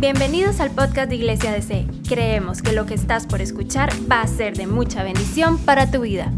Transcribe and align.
Bienvenidos 0.00 0.60
al 0.60 0.70
podcast 0.70 1.08
de 1.08 1.16
Iglesia 1.16 1.50
DC. 1.50 1.84
Creemos 2.08 2.62
que 2.62 2.70
lo 2.70 2.86
que 2.86 2.94
estás 2.94 3.26
por 3.26 3.40
escuchar 3.40 3.90
va 4.08 4.20
a 4.20 4.28
ser 4.28 4.56
de 4.56 4.68
mucha 4.68 5.02
bendición 5.02 5.58
para 5.58 5.90
tu 5.90 6.02
vida. 6.02 6.32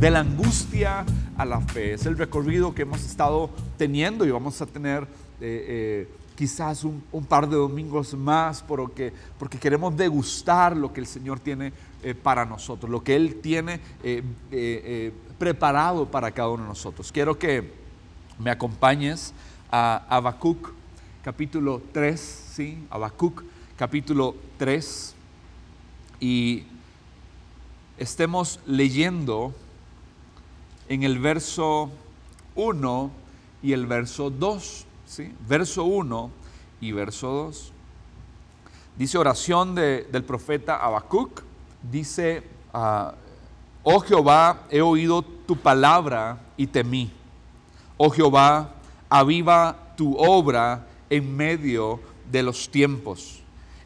De 0.00 0.10
la 0.10 0.18
angustia 0.18 1.06
a 1.36 1.44
la 1.44 1.60
fe. 1.60 1.92
Es 1.92 2.06
el 2.06 2.18
recorrido 2.18 2.74
que 2.74 2.82
hemos 2.82 3.04
estado 3.04 3.50
teniendo 3.76 4.26
y 4.26 4.32
vamos 4.32 4.60
a 4.60 4.66
tener 4.66 5.04
eh, 5.04 5.06
eh, 5.40 6.08
quizás 6.34 6.82
un, 6.82 7.02
par 7.28 7.48
de 7.48 7.54
domingos 7.54 8.12
más 8.14 8.64
porque, 8.64 9.12
porque 9.38 9.58
queremos 9.58 9.96
degustar 9.96 10.76
lo 10.76 10.92
que 10.92 10.98
el 10.98 11.06
Señor 11.06 11.38
tiene 11.38 11.72
eh, 12.02 12.16
para 12.16 12.44
nosotros, 12.44 12.90
lo 12.90 13.04
que 13.04 13.14
Él 13.14 13.36
tiene 13.36 13.78
preparado 15.38 16.10
para 16.10 16.32
cada 16.32 16.48
uno 16.48 16.64
de 16.64 16.70
nosotros. 16.70 17.12
Quiero 17.12 17.38
que 17.38 17.86
me 18.40 18.50
acompañes 18.50 19.32
a 19.70 20.04
Habacuc 20.08 20.72
capítulo 21.22 21.82
3, 21.92 22.20
¿sí? 22.54 22.86
Habacuc 22.90 23.42
capítulo 23.76 24.36
3 24.58 25.14
y 26.20 26.64
estemos 27.98 28.60
leyendo 28.66 29.52
en 30.88 31.02
el 31.02 31.18
verso 31.18 31.90
1 32.54 33.10
y 33.62 33.72
el 33.72 33.86
verso 33.86 34.30
2, 34.30 34.86
¿sí? 35.06 35.34
Verso 35.48 35.84
1 35.84 36.30
y 36.80 36.92
verso 36.92 37.28
2. 37.28 37.72
Dice 38.96 39.18
oración 39.18 39.74
del 39.74 40.24
profeta 40.24 40.76
Habacuc, 40.76 41.42
dice, 41.82 42.44
ah, 42.72 43.14
oh 43.82 44.00
Jehová, 44.00 44.62
he 44.70 44.80
oído 44.80 45.22
tu 45.22 45.56
palabra 45.56 46.38
y 46.56 46.66
temí. 46.66 47.10
Oh 47.98 48.10
Jehová, 48.10 48.75
aviva 49.08 49.94
tu 49.96 50.16
obra 50.16 50.86
en 51.10 51.36
medio 51.36 52.00
de 52.30 52.42
los 52.42 52.70
tiempos. 52.70 53.40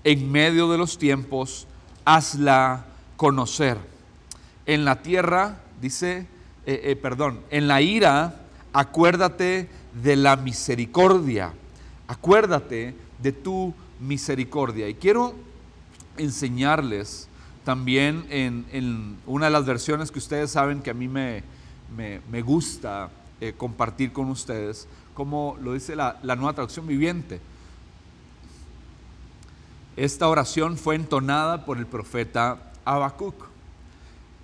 En 0.04 0.30
medio 0.30 0.70
de 0.70 0.78
los 0.78 0.98
tiempos, 0.98 1.66
hazla 2.04 2.86
conocer. 3.16 3.78
En 4.66 4.84
la 4.84 5.02
tierra, 5.02 5.60
dice, 5.80 6.26
eh, 6.66 6.80
eh, 6.84 6.96
perdón, 6.96 7.40
en 7.50 7.68
la 7.68 7.80
ira, 7.82 8.40
acuérdate 8.72 9.68
de 10.02 10.16
la 10.16 10.36
misericordia. 10.36 11.52
Acuérdate 12.06 12.94
de 13.22 13.32
tu 13.32 13.74
misericordia. 14.00 14.88
Y 14.88 14.94
quiero 14.94 15.34
enseñarles 16.16 17.28
también 17.64 18.24
en, 18.30 19.16
una 19.26 19.46
de 19.46 19.52
las 19.52 19.66
versiones 19.66 20.10
que 20.10 20.18
ustedes 20.18 20.50
saben 20.50 20.80
que 20.82 20.90
a 20.90 20.94
mí 20.94 21.08
me, 21.08 21.42
me, 21.96 22.42
gusta 22.42 23.10
eh, 23.40 23.54
compartir 23.56 24.12
con 24.12 24.28
ustedes, 24.28 24.88
como 25.20 25.58
lo 25.60 25.74
dice 25.74 25.94
la, 25.96 26.16
nueva 26.22 26.54
traducción 26.54 26.86
viviente. 26.86 27.42
Esta 29.94 30.26
oración 30.28 30.78
fue 30.78 30.94
entonada 30.94 31.66
por 31.66 31.76
el 31.76 31.84
profeta 31.84 32.72
Habacuc. 32.86 33.34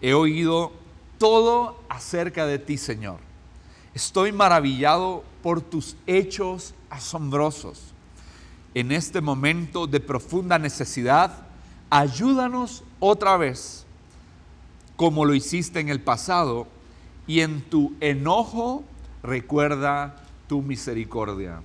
He 0.03 0.13
oído 0.13 0.75
todo 1.17 1.81
acerca 1.89 2.45
de 2.45 2.59
ti, 2.59 2.77
Señor. 2.77 3.21
Estoy 3.95 4.33
maravillado 4.33 5.25
por 5.43 5.63
tus 5.63 5.97
hechos 6.07 6.75
asombrosos. 6.91 7.95
En 8.75 8.93
este 8.93 9.23
momento 9.23 9.87
de 9.87 10.01
profunda 10.01 10.59
necesidad, 10.59 11.39
ayúdanos 11.89 12.85
otra 13.01 13.39
vez, 13.39 13.87
como 14.97 15.25
lo 15.25 15.35
hiciste 15.35 15.81
en 15.81 15.89
el 15.89 16.03
pasado, 16.03 16.67
y 17.27 17.41
en 17.41 17.63
tu 17.63 17.95
enojo 18.01 18.85
recuerda 19.23 20.23
tu 20.49 20.63
misericordia. 20.63 21.61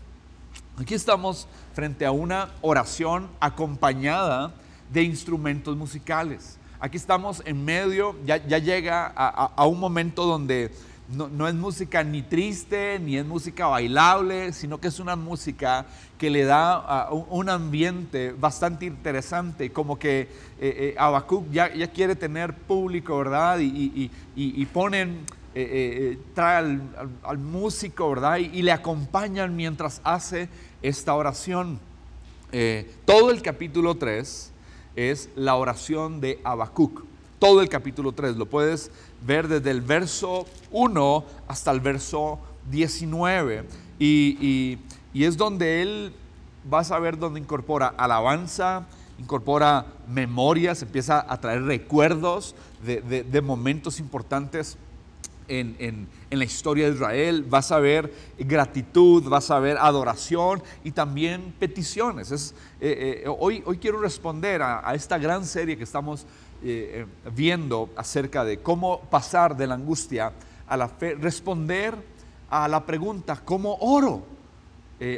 Aquí 0.78 0.94
estamos 0.94 1.48
frente 1.74 2.06
a 2.06 2.12
una 2.12 2.50
oración 2.62 3.28
acompañada 3.40 4.54
de 4.92 5.04
instrumentos 5.04 5.78
musicales. 5.78 6.58
Aquí 6.80 6.98
estamos 6.98 7.44
en 7.45 7.64
medio, 7.64 8.16
ya, 8.26 8.38
llega 8.38 9.05
a, 9.05 9.66
un 9.67 9.80
momento 9.80 10.26
donde 10.26 10.72
no, 11.10 11.48
es 11.48 11.54
música 11.54 12.04
ni 12.04 12.23
triste, 12.23 12.98
ni 13.00 13.17
es 13.17 13.26
música 13.26 13.67
bailable, 13.67 14.52
sino 14.54 14.80
que 14.80 14.88
es 14.88 15.00
una 15.00 15.16
música 15.16 15.86
que 16.17 16.32
le 16.32 16.44
da 16.44 17.10
un, 17.11 17.50
ambiente 17.50 18.32
bastante 18.32 18.88
interesante, 18.88 19.72
como 19.72 20.00
que 20.00 20.22
eh, 20.60 20.95
eh 20.98 21.44
ya, 21.52 21.70
quiere 21.92 22.16
tener 22.16 22.55
público, 22.55 23.20
¿verdad? 23.20 23.60
y 23.60 24.66
ponen 24.73 25.20
eh, 25.54 25.64
eh, 25.64 26.12
eh, 26.14 26.20
trae 26.34 26.80
al, 27.23 27.38
músico, 27.38 28.10
¿verdad? 28.12 28.38
Y, 28.38 28.62
le 28.62 28.72
acompañan 28.72 29.54
mientras 29.54 30.00
hace 30.06 30.48
esta 30.82 31.14
oración. 31.14 31.78
todo 33.06 33.32
el 33.32 33.42
capítulo 33.42 33.95
3 33.95 34.52
es 34.95 35.30
la 35.36 35.56
oración 35.56 36.22
de 36.22 36.40
Habacuc. 36.45 37.04
Todo 37.38 37.61
el 37.61 37.67
capítulo 37.67 38.14
3 38.14 38.38
lo 38.38 38.45
puedes 38.45 38.92
ver 39.26 39.50
desde 39.50 39.72
el 39.72 39.82
verso 39.82 40.45
1 40.72 41.26
hasta 41.50 41.72
el 41.72 41.82
verso 41.82 42.40
19. 42.70 43.66
Y, 44.00 44.80
es 45.14 45.36
donde 45.36 45.82
él, 45.82 46.14
vas 46.64 46.92
a 46.92 47.00
ver 47.00 47.17
donde 47.17 47.42
incorpora 47.42 47.88
alabanza, 47.88 48.88
incorpora 49.20 49.86
memorias, 50.08 50.82
empieza 50.82 51.26
a 51.28 51.42
traer 51.42 51.64
recuerdos 51.64 52.56
de, 52.86 53.02
de 53.02 53.42
momentos 53.42 54.00
importantes 54.00 54.78
en, 55.60 56.08
la 56.30 56.44
historia 56.45 56.88
de 56.88 56.95
Israel, 56.95 57.45
vas 57.48 57.72
a 57.72 57.80
ver 57.80 58.14
gratitud, 58.39 59.23
vas 59.28 59.52
a 59.52 59.60
ver 59.60 59.78
adoración 59.78 60.64
y 60.84 60.92
también 60.92 61.54
peticiones. 61.60 62.32
Es, 62.32 62.56
eh, 62.80 63.23
eh, 63.26 63.30
hoy, 63.39 63.61
hoy 63.66 63.78
quiero 63.78 64.00
responder 64.00 64.61
a, 64.61 64.94
esta 64.95 65.17
gran 65.17 65.45
serie 65.45 65.78
que 65.78 65.84
estamos 65.84 66.26
eh, 66.64 67.06
viendo 67.36 67.90
acerca 67.95 68.45
de 68.45 68.60
cómo 68.60 69.02
pasar 69.02 69.58
de 69.58 69.67
la 69.67 69.76
angustia 69.76 70.32
a 70.67 70.78
la 70.78 70.88
fe, 70.88 71.16
responder 71.16 71.95
a 72.50 72.67
la 72.67 72.86
pregunta, 72.86 73.42
¿cómo 73.44 73.76
oro? 73.82 74.23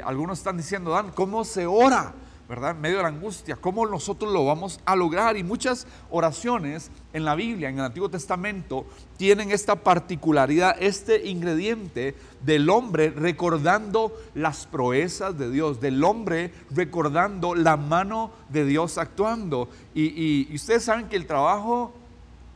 algunos 0.06 0.38
están 0.38 0.56
diciendo, 0.56 0.92
Dan, 0.92 1.12
¿cómo 1.12 1.44
se 1.44 1.66
ora? 1.66 2.14
¿Verdad? 2.48 2.72
En 2.72 2.82
medio 2.82 2.98
de 2.98 3.04
la 3.04 3.10
angustia, 3.10 3.56
¿cómo 3.56 3.86
nosotros 3.86 4.32
lo 4.32 4.46
vamos 4.46 4.80
a 4.86 4.96
lograr? 4.96 5.38
Y 5.38 5.44
muchas 5.44 5.88
oraciones 6.10 6.92
en 7.14 7.26
la 7.26 7.36
Biblia, 7.36 7.70
en 7.70 7.80
el 7.80 7.86
Antiguo 7.86 8.10
Testamento, 8.10 8.86
tienen 9.18 9.52
esta 9.52 9.76
particularidad, 9.76 10.76
este 10.80 11.28
ingrediente 11.28 12.16
del 12.42 12.70
hombre 12.70 13.12
recordando 13.12 14.14
las 14.36 14.68
proezas 14.68 15.38
de 15.38 15.50
Dios, 15.50 15.80
del 15.80 16.04
hombre 16.04 16.54
recordando 16.72 17.56
la 17.56 17.78
mano 17.78 18.32
de 18.50 18.66
Dios 18.66 18.98
actuando. 18.98 19.70
Y, 19.94 20.48
y 20.52 20.56
ustedes 20.56 20.84
saben 20.84 21.08
que 21.08 21.16
el 21.16 21.26
trabajo 21.26 21.94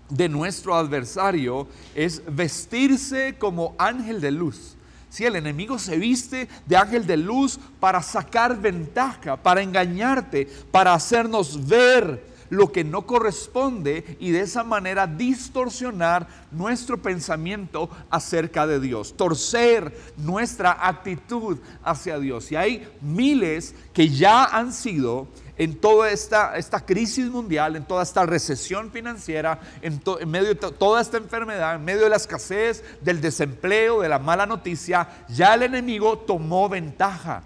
de 0.09 0.29
nuestro 0.29 0.75
adversario 0.75 1.67
es 1.95 2.21
vestirse 2.29 3.35
como 3.37 3.75
ángel 3.77 4.21
de 4.21 4.31
luz. 4.31 4.76
Si 5.17 5.25
el 5.25 5.35
enemigo 5.35 5.79
se 5.79 5.97
viste 5.97 6.47
de 6.67 6.77
ángel 6.77 7.07
de 7.07 7.17
luz 7.17 7.59
para 7.79 8.03
sacar 8.03 8.61
ventaja, 8.61 9.35
para 9.35 9.63
engañarte, 9.63 10.47
para 10.69 10.93
hacernos 10.93 11.67
ver 11.67 12.23
lo 12.51 12.71
que 12.71 12.83
no 12.83 13.07
corresponde 13.07 14.15
y 14.19 14.29
de 14.29 14.41
esa 14.41 14.63
manera 14.63 15.07
distorsionar 15.07 16.27
nuestro 16.51 17.01
pensamiento 17.01 17.89
acerca 18.11 18.67
de 18.67 18.79
Dios, 18.79 19.17
torcer 19.17 19.91
nuestra 20.17 20.87
actitud 20.87 21.57
hacia 21.83 22.19
Dios. 22.19 22.51
Y 22.51 22.55
hay 22.55 22.87
miles 23.01 23.73
que 23.95 24.09
ya 24.09 24.43
han 24.45 24.71
sido 24.71 25.29
en 25.57 25.75
toda 25.75 26.11
esta, 26.11 26.53
crisis 26.85 27.25
mundial, 27.27 27.75
en 27.75 27.85
toda 27.85 28.03
esta 28.03 28.25
recesión 28.25 28.91
financiera, 28.91 29.59
en, 29.81 30.01
en 30.19 30.29
medio 30.29 30.49
de 30.49 30.55
toda 30.55 31.01
esta 31.01 31.17
enfermedad, 31.17 31.75
en 31.75 31.85
medio 31.85 32.03
de 32.03 32.09
la 32.09 32.17
escasez, 32.17 32.83
del 33.01 33.21
desempleo, 33.21 34.01
de 34.01 34.09
la 34.09 34.19
mala 34.19 34.45
noticia, 34.45 35.07
ya 35.27 35.55
el 35.55 35.63
enemigo 35.63 36.17
tomó 36.19 36.69
ventaja. 36.69 37.43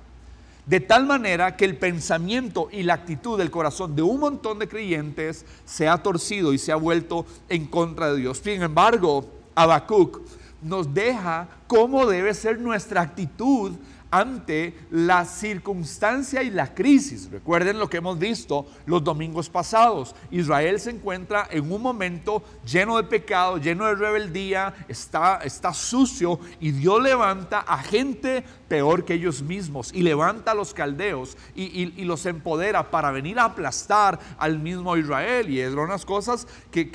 De 0.65 0.79
tal 0.79 1.05
manera 1.07 1.55
que 1.57 1.65
el 1.65 1.77
pensamiento 1.77 2.69
y 2.71 2.83
la 2.83 2.93
actitud 2.93 3.37
del 3.37 3.49
corazón 3.49 3.95
de 3.95 4.03
un 4.03 4.19
montón 4.19 4.59
de 4.59 4.67
creyentes 4.67 5.45
se 5.65 5.87
ha 5.87 5.97
torcido 5.97 6.53
y 6.53 6.59
se 6.59 6.71
ha 6.71 6.75
vuelto 6.75 7.25
en 7.49 7.65
contra 7.65 8.11
de 8.11 8.17
Dios. 8.19 8.41
Sin 8.43 8.61
embargo, 8.61 9.25
Habacuc 9.55 10.21
nos 10.61 10.93
deja 10.93 11.47
cómo 11.67 12.05
debe 12.05 12.33
ser 12.33 12.59
nuestra 12.59 13.01
actitud 13.01 13.71
ante 14.11 14.77
la 14.91 15.25
circunstancia 15.25 16.43
y 16.43 16.49
la 16.49 16.73
crisis. 16.73 17.31
Recuerden 17.31 17.79
lo 17.79 17.89
que 17.89 17.97
hemos 17.97 18.19
visto 18.19 18.67
los 18.85 19.03
domingos 19.03 19.49
pasados. 19.49 20.15
Israel 20.29 20.79
se 20.79 20.91
encuentra 20.91 21.47
en 21.49 21.71
un 21.71 21.81
momento 21.81 22.43
lleno 22.65 22.97
de 22.97 23.03
pecado, 23.03 23.57
lleno 23.57 23.85
de 23.85 23.95
rebeldía, 23.95 24.73
está, 24.87 25.39
está 25.43 25.73
sucio 25.73 26.39
y 26.59 26.71
Dios 26.71 27.01
levanta 27.01 27.59
a 27.59 27.77
gente 27.81 28.43
peor 28.71 29.03
que 29.03 29.15
ellos 29.15 29.41
mismos 29.41 29.91
y 29.93 30.01
levanta 30.01 30.51
a 30.51 30.55
los 30.55 30.73
caldeos 30.73 31.37
y, 31.55 32.05
los 32.05 32.25
empodera 32.25 32.89
para 32.89 33.11
venir 33.11 33.37
a 33.37 33.45
aplastar 33.45 34.17
al 34.37 34.59
mismo 34.59 34.95
Israel. 34.95 35.49
Y 35.49 35.59
eran 35.59 35.79
unas 35.79 36.05
cosas 36.05 36.47
que, 36.71 36.85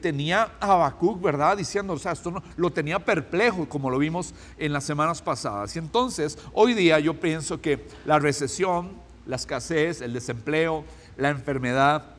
tenía 0.00 0.52
Habacuc, 0.60 1.20
¿verdad? 1.20 1.56
Diciendo, 1.56 1.92
o 1.92 1.98
sea, 1.98 2.12
esto 2.12 2.30
no, 2.30 2.42
lo 2.56 2.70
tenía 2.70 2.98
perplejo, 2.98 3.68
como 3.68 3.90
lo 3.90 3.98
vimos 3.98 4.34
en 4.58 4.72
las 4.72 4.84
semanas 4.84 5.20
pasadas. 5.20 5.76
Y 5.76 5.78
entonces, 5.78 6.38
hoy 6.54 6.65
hoy 6.66 6.74
día 6.74 6.98
yo 6.98 7.14
pienso 7.14 7.60
que 7.60 7.86
la 8.06 8.18
recesión, 8.18 8.90
la 9.24 9.36
escasez, 9.36 10.00
el 10.00 10.12
desempleo, 10.12 10.84
la 11.16 11.28
enfermedad, 11.28 12.15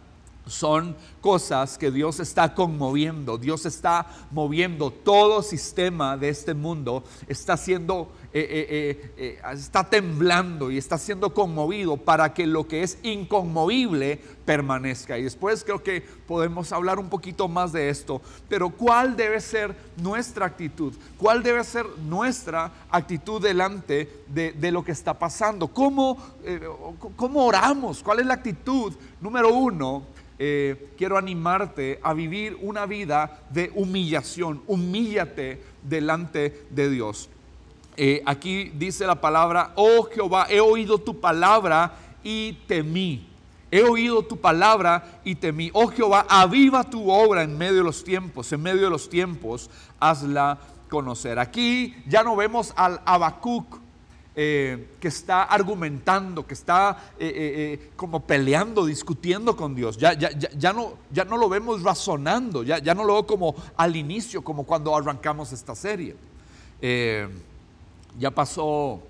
son 0.48 0.96
cosas 1.22 1.78
que 1.78 1.92
Dios 1.92 2.20
está 2.20 2.54
conmoviendo, 2.56 3.38
Dios 3.38 3.66
está 3.66 4.08
moviendo 4.32 4.92
todo 4.92 5.42
sistema 5.42 6.18
de 6.18 6.30
este 6.30 6.54
mundo, 6.54 7.04
está 7.28 7.58
siendo, 7.58 8.12
eh, 8.34 8.48
eh, 8.50 9.14
eh, 9.18 9.42
está 9.54 9.84
temblando 9.90 10.72
y 10.72 10.78
está 10.78 10.98
siendo 10.98 11.34
conmovido 11.34 11.98
para 11.98 12.34
que 12.34 12.48
lo 12.48 12.68
que 12.68 12.84
es 12.84 12.98
inconmovible 13.04 14.22
permanezca. 14.46 15.18
Y 15.18 15.24
después 15.24 15.64
creo 15.64 15.84
que 15.84 16.02
podemos 16.02 16.72
hablar 16.72 17.00
un 17.00 17.10
poquito 17.10 17.48
más 17.48 17.74
de 17.74 17.90
esto, 17.90 18.22
pero 18.48 18.70
¿cuál 18.70 19.18
debe 19.18 19.42
ser 19.42 19.76
nuestra 19.98 20.46
actitud? 20.46 20.94
¿Cuál 21.18 21.44
debe 21.44 21.64
ser 21.64 21.86
nuestra 22.06 22.72
actitud 22.90 23.42
delante 23.42 24.24
de, 24.28 24.72
lo 24.72 24.84
que 24.84 24.94
está 24.94 25.14
pasando? 25.14 25.68
¿Cómo, 25.68 26.18
¿Cómo 27.18 27.46
oramos? 27.46 28.02
¿Cuál 28.02 28.20
es 28.20 28.26
la 28.26 28.36
actitud? 28.36 28.94
Número 29.20 29.54
uno, 29.54 30.04
eh, 30.39 30.89
quiero 30.98 31.18
animarte 31.18 32.00
a 32.04 32.13
vivir 32.13 32.57
una 32.62 32.86
vida 32.86 33.42
de 33.50 33.72
humillación. 33.74 34.62
Humíllate 34.68 35.62
delante 35.84 36.66
de 36.69 36.89
Dios. 36.89 37.30
Eh, 37.95 38.22
aquí 38.25 38.72
dice 38.75 39.07
la 39.07 39.19
palabra, 39.19 39.72
oh 39.75 40.04
Jehová, 40.04 40.45
he 40.50 40.60
oído 40.60 41.00
tu 41.00 41.19
palabra 41.19 41.94
y 42.24 42.54
temí. 42.68 43.25
He 43.72 43.81
oído 43.81 44.24
tu 44.24 44.38
palabra 44.38 45.19
y 45.24 45.36
temí. 45.36 45.72
Oh 45.74 45.88
Jehová, 45.88 46.25
aviva 46.30 46.84
tu 46.84 47.12
obra 47.12 47.44
en 47.44 47.57
medio 47.57 47.78
de 47.78 47.84
los 47.84 48.04
tiempos. 48.04 48.51
En 48.54 48.62
medio 48.62 48.84
de 48.84 48.89
los 48.89 49.10
tiempos, 49.10 49.69
hazla 50.00 50.60
conocer. 50.89 51.39
Aquí 51.39 51.95
ya 52.07 52.24
no 52.24 52.36
vemos 52.36 52.74
al 52.75 53.01
Habacuc 53.06 53.80
eh, 54.39 54.89
que 55.00 55.07
está 55.07 55.45
argumentando, 55.45 56.45
que 56.45 56.54
está 56.54 56.95
eh, 57.18 57.80
eh, 57.81 57.89
como 57.95 58.19
peleando, 58.19 58.86
discutiendo 58.86 59.57
con 59.57 59.74
Dios. 59.74 59.98
Ya, 59.98 60.13
ya, 60.13 60.30
ya, 60.30 60.74
no, 60.74 60.94
ya 61.12 61.25
no 61.25 61.38
lo 61.38 61.50
vemos 61.50 61.81
razonando, 61.81 62.62
ya, 62.62 62.78
ya 62.78 62.94
no 62.94 63.04
lo 63.04 63.13
veo 63.13 63.25
como 63.25 63.56
al 63.75 63.95
inicio, 63.95 64.44
como 64.44 64.63
cuando 64.63 64.95
arrancamos 64.95 65.51
esta 65.54 65.74
serie. 65.74 66.16
ya 68.19 68.30
pasó 68.30 69.01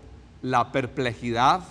la 0.41 0.71
perplejidad 0.71 1.61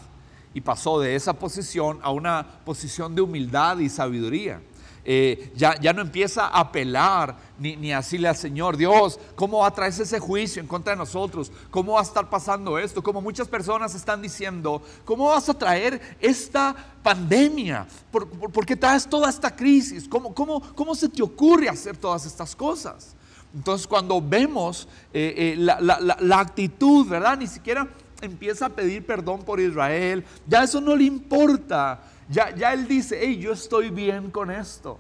y 0.53 0.61
pasó 0.61 1.01
de 1.01 1.15
esa 1.15 1.33
posición 1.33 1.99
a 2.03 2.11
una 2.11 2.47
posición 2.63 3.15
de 3.15 3.23
humildad 3.23 3.79
y 3.79 3.89
sabiduría. 3.89 4.61
Eh, 5.09 5.53
ya, 5.55 5.81
ya, 5.81 5.93
no 5.93 6.03
empieza 6.03 6.47
a 6.49 6.59
apelar 6.59 7.37
ni, 7.61 7.77
ni 7.77 7.93
a 7.93 7.99
decirle 7.99 8.27
al 8.27 8.35
Señor, 8.35 8.77
Dios, 8.77 9.21
¿cómo 9.37 9.59
va 9.59 9.69
a 9.69 9.71
traerse 9.71 10.03
ese 10.03 10.19
juicio 10.19 10.61
en 10.61 10.67
contra 10.67 10.95
de 10.95 10.99
nosotros? 10.99 11.53
¿Cómo 11.71 11.93
va 11.93 12.01
a 12.01 12.03
estar 12.03 12.29
pasando 12.29 12.77
esto? 12.77 13.01
Como 13.05 13.21
muchas 13.21 13.47
personas 13.47 13.95
están 13.95 14.21
diciendo, 14.21 14.83
¿cómo 15.05 15.29
vas 15.29 15.49
a 15.49 15.55
traer 15.55 16.01
esta 16.19 16.75
pandemia? 17.05 17.87
¿Por, 18.11 18.67
qué 18.67 18.75
traes 18.75 19.07
toda 19.07 19.31
esta 19.31 19.55
crisis? 19.55 20.09
¿Cómo, 20.09 20.35
cómo, 20.35 20.61
cómo 20.75 20.93
se 20.97 21.09
te 21.09 21.23
ocurre 21.23 21.69
hacer 21.69 21.97
todas 21.97 22.27
estas 22.27 22.57
cosas? 22.57 23.15
Entonces 23.55 23.87
cuando 23.87 24.21
vemos 24.21 24.89
eh, 25.15 25.35
eh, 25.37 25.55
la, 25.57 25.81
la, 25.81 26.17
la 26.19 26.41
actitud, 26.41 27.07
¿verdad? 27.07 27.39
Ni 27.39 27.47
siquiera 27.47 27.87
empieza 28.21 28.67
a 28.67 28.71
pedir 28.71 29.07
perdón 29.07 29.45
por 29.45 29.61
Israel, 29.61 30.25
ya 30.49 30.65
eso 30.65 30.81
no 30.81 30.97
le 30.97 31.05
importa. 31.05 32.03
Ya, 32.29 32.73
él 32.73 32.89
dice, 32.89 33.19
hey, 33.21 33.39
yo 33.39 33.53
estoy 33.53 33.91
bien 33.91 34.31
con 34.31 34.51
esto. 34.51 34.99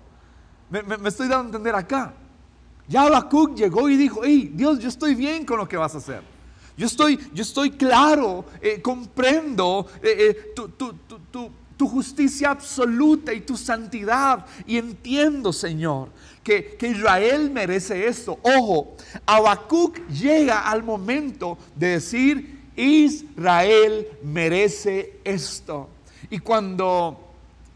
Me, 0.70 0.80
estoy 1.08 1.28
dando 1.28 1.44
a 1.44 1.46
entender 1.46 1.74
acá. 1.74 2.14
Ya 2.88 3.02
Habacuc 3.02 3.56
llegó 3.56 3.88
y 3.88 3.96
dijo, 3.96 4.20
hey, 4.22 4.50
Dios, 4.54 4.78
yo 4.78 4.88
estoy 4.88 5.14
bien 5.14 5.44
con 5.44 5.58
lo 5.58 5.68
que 5.68 5.76
vas 5.76 5.94
a 5.94 5.98
hacer. 5.98 6.22
Yo 6.76 6.86
estoy, 6.86 7.18
yo 7.32 7.42
estoy 7.42 7.70
claro, 7.70 8.44
eh, 8.60 8.80
comprendo 8.80 9.86
eh, 10.02 10.44
eh, 10.54 10.54
tu, 11.76 11.88
justicia 11.88 12.50
absoluta 12.50 13.32
y 13.32 13.40
tu 13.40 13.56
santidad. 13.56 14.46
Y 14.66 14.76
entiendo, 14.76 15.52
Señor, 15.52 16.10
que, 16.44 16.76
que 16.76 16.88
Israel 16.88 17.50
merece 17.50 18.06
esto. 18.06 18.38
Ojo, 18.42 18.96
Habacuc 19.24 20.06
llega 20.08 20.60
al 20.60 20.84
momento 20.84 21.58
de 21.74 21.88
decir, 21.88 22.60
Israel 22.76 24.06
merece 24.22 25.18
esto. 25.24 25.88
Y 26.30 26.38
cuando 26.38 27.20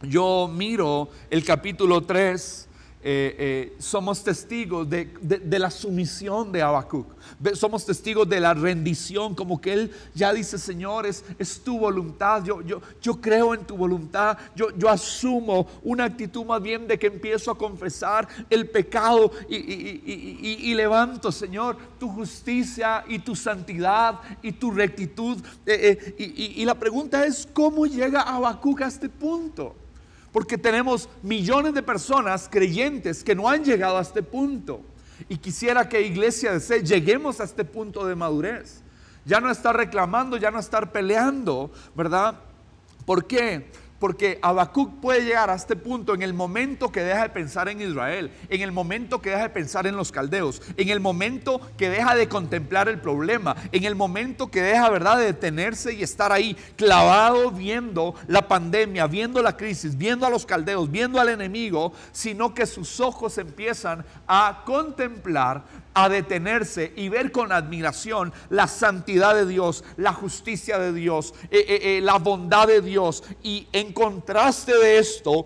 yo 0.02 0.50
miro 0.52 1.11
el 1.31 1.44
capítulo 1.44 2.02
3, 2.02 2.69
eh, 3.02 3.37
eh, 3.38 3.76
somos 3.79 4.23
testigos 4.23 4.87
de, 4.91 5.08
la 5.58 5.70
sumisión 5.70 6.52
de 6.52 6.61
Habacuc. 6.61 7.06
Somos 7.55 7.87
testigos 7.87 8.29
de 8.29 8.41
la 8.41 8.52
rendición, 8.52 9.35
como 9.35 9.58
que 9.58 9.73
él 9.73 9.93
ya 10.14 10.35
dice, 10.35 10.58
Señor, 10.58 11.06
es, 11.06 11.25
tu 11.64 11.79
voluntad. 11.79 12.44
Yo, 12.44 12.61
yo, 12.61 12.82
yo, 13.00 13.19
creo 13.19 13.55
en 13.55 13.64
tu 13.64 13.75
voluntad. 13.75 14.37
Yo, 14.55 14.69
yo, 14.76 14.91
asumo 14.91 15.67
una 15.82 16.05
actitud 16.05 16.44
más 16.44 16.61
bien 16.61 16.87
de 16.87 16.99
que 16.99 17.06
empiezo 17.06 17.50
a 17.50 17.56
confesar 17.56 18.29
el 18.50 18.69
pecado 18.69 19.31
y, 19.49 20.75
levanto, 20.75 21.32
Señor, 21.32 21.79
tu 21.99 22.08
justicia 22.08 23.05
y 23.08 23.20
tu 23.20 23.35
santidad 23.35 24.20
y 24.43 24.53
tu 24.53 24.70
rectitud. 24.70 25.38
Eh, 25.64 26.17
y, 26.19 26.64
la 26.67 26.75
pregunta 26.75 27.25
es, 27.25 27.49
¿cómo 27.50 27.87
llega 27.87 28.20
Habacuc 28.20 28.82
a 28.82 28.88
este 28.88 29.08
punto? 29.08 29.75
Porque 30.32 30.56
tenemos 30.56 31.09
millones 31.23 31.75
de 31.75 31.82
personas 31.82 32.49
creyentes 32.50 33.25
que 33.25 33.35
no 33.35 33.49
han 33.49 33.65
llegado 33.65 33.99
a 33.99 34.03
este 34.03 34.23
punto. 34.23 34.81
Y 35.29 35.37
quisiera 35.37 35.88
que 35.88 36.00
iglesia 36.00 36.53
de 36.59 36.82
lleguemos 36.82 37.41
a 37.41 37.44
este 37.44 37.65
punto 37.65 38.06
de 38.06 38.15
madurez. 38.15 38.82
Ya 39.25 39.41
no 39.41 39.50
estar 39.50 39.77
reclamando, 39.77 40.37
ya 40.37 40.50
no 40.50 40.59
estar 40.59 40.93
peleando, 40.93 41.71
¿verdad? 41.94 42.38
¿Por 43.05 43.27
qué? 43.27 43.71
Porque 44.00 44.38
Habacuc 44.43 44.99
puede 45.00 45.25
llegar 45.25 45.50
a 45.50 45.55
este 45.55 45.76
punto 45.76 46.14
en 46.14 46.23
el 46.23 46.35
momento 46.35 46.91
que 46.91 47.02
deja 47.02 47.23
de 47.23 47.29
pensar 47.29 47.69
en 47.69 47.81
Israel, 47.82 48.32
en 48.49 48.62
el 48.62 48.73
momento 48.73 49.20
que 49.20 49.31
deja 49.31 49.43
de 49.43 49.50
pensar 49.50 49.87
en 49.87 49.94
los 49.94 50.11
caldeos, 50.11 50.62
en 50.76 50.88
el 50.88 51.00
momento 51.00 51.61
que 51.76 51.91
deja 51.91 52.14
de 52.14 52.26
contemplar 52.26 52.88
el 52.88 52.99
problema, 52.99 53.55
en 53.70 53.85
el 53.85 53.94
momento 53.94 54.50
que 54.50 54.62
deja, 54.62 54.88
¿verdad?, 54.88 55.19
de 55.19 55.26
detenerse 55.26 55.93
y 55.93 56.02
estar 56.02 56.32
ahí 56.32 56.56
clavado 56.76 57.50
viendo 57.50 58.14
la 58.26 58.49
pandemia, 58.49 59.06
viendo 59.06 59.43
la 59.43 59.56
crisis, 59.56 59.97
viendo 59.97 60.26
a 60.26 60.31
los 60.31 60.46
caldeos, 60.46 60.91
viendo 60.91 61.20
al 61.20 61.29
enemigo, 61.29 61.93
sino 62.11 62.55
que 62.55 62.64
sus 62.64 63.00
ojos 63.00 63.37
empiezan 63.37 64.05
a 64.26 64.62
contemplar 64.64 65.62
a 65.94 66.08
detenerse 66.08 66.93
y 66.96 67.08
ver 67.08 67.32
con 67.32 67.53
admiración 67.53 68.32
la 68.49 68.69
santidad 68.69 69.35
de 69.35 69.46
Dios, 69.46 69.85
la 69.96 70.12
justicia 70.12 70.79
de 70.79 70.93
Dios, 70.93 71.35
eh, 71.50 71.64
eh, 71.67 71.81
eh, 71.82 72.00
la 72.00 72.17
bondad 72.19 72.69
de 72.69 72.81
Dios. 72.81 73.25
Y 73.43 73.67
en 73.72 73.90
contraste 73.93 74.77
de 74.77 74.99
esto, 74.99 75.44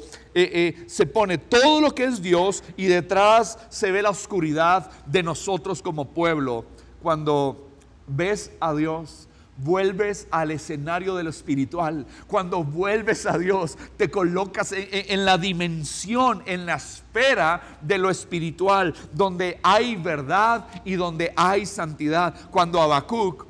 se 0.86 1.06
pone 1.06 1.38
todo 1.38 1.80
lo 1.80 1.94
que 1.94 2.04
es 2.04 2.20
Dios 2.20 2.62
y 2.76 2.86
detrás 2.86 3.58
se 3.68 3.90
ve 3.92 4.02
la 4.02 4.10
oscuridad 4.10 4.90
de 5.06 5.22
nosotros 5.22 5.82
como 5.82 6.06
pueblo. 6.06 6.64
Cuando 7.02 7.68
ves 8.06 8.50
a 8.60 8.74
Dios, 8.74 9.28
vuelves 9.56 10.26
al 10.30 10.50
escenario 10.50 11.14
de 11.14 11.24
lo 11.24 11.30
espiritual. 11.30 12.06
Cuando 12.26 12.64
vuelves 12.64 13.26
a 13.26 13.38
Dios, 13.38 13.76
te 13.96 14.10
colocas 14.10 14.72
en, 14.72 15.24
la 15.24 15.38
dimensión, 15.38 16.42
en 16.46 16.66
la 16.66 16.76
esfera 16.76 17.78
de 17.80 17.98
lo 17.98 18.10
espiritual, 18.10 18.94
donde 19.12 19.58
hay 19.62 19.96
verdad 19.96 20.66
y 20.84 20.94
donde 20.94 21.32
hay 21.36 21.66
santidad. 21.66 22.34
Cuando 22.50 22.80
Habacuc 22.80 23.46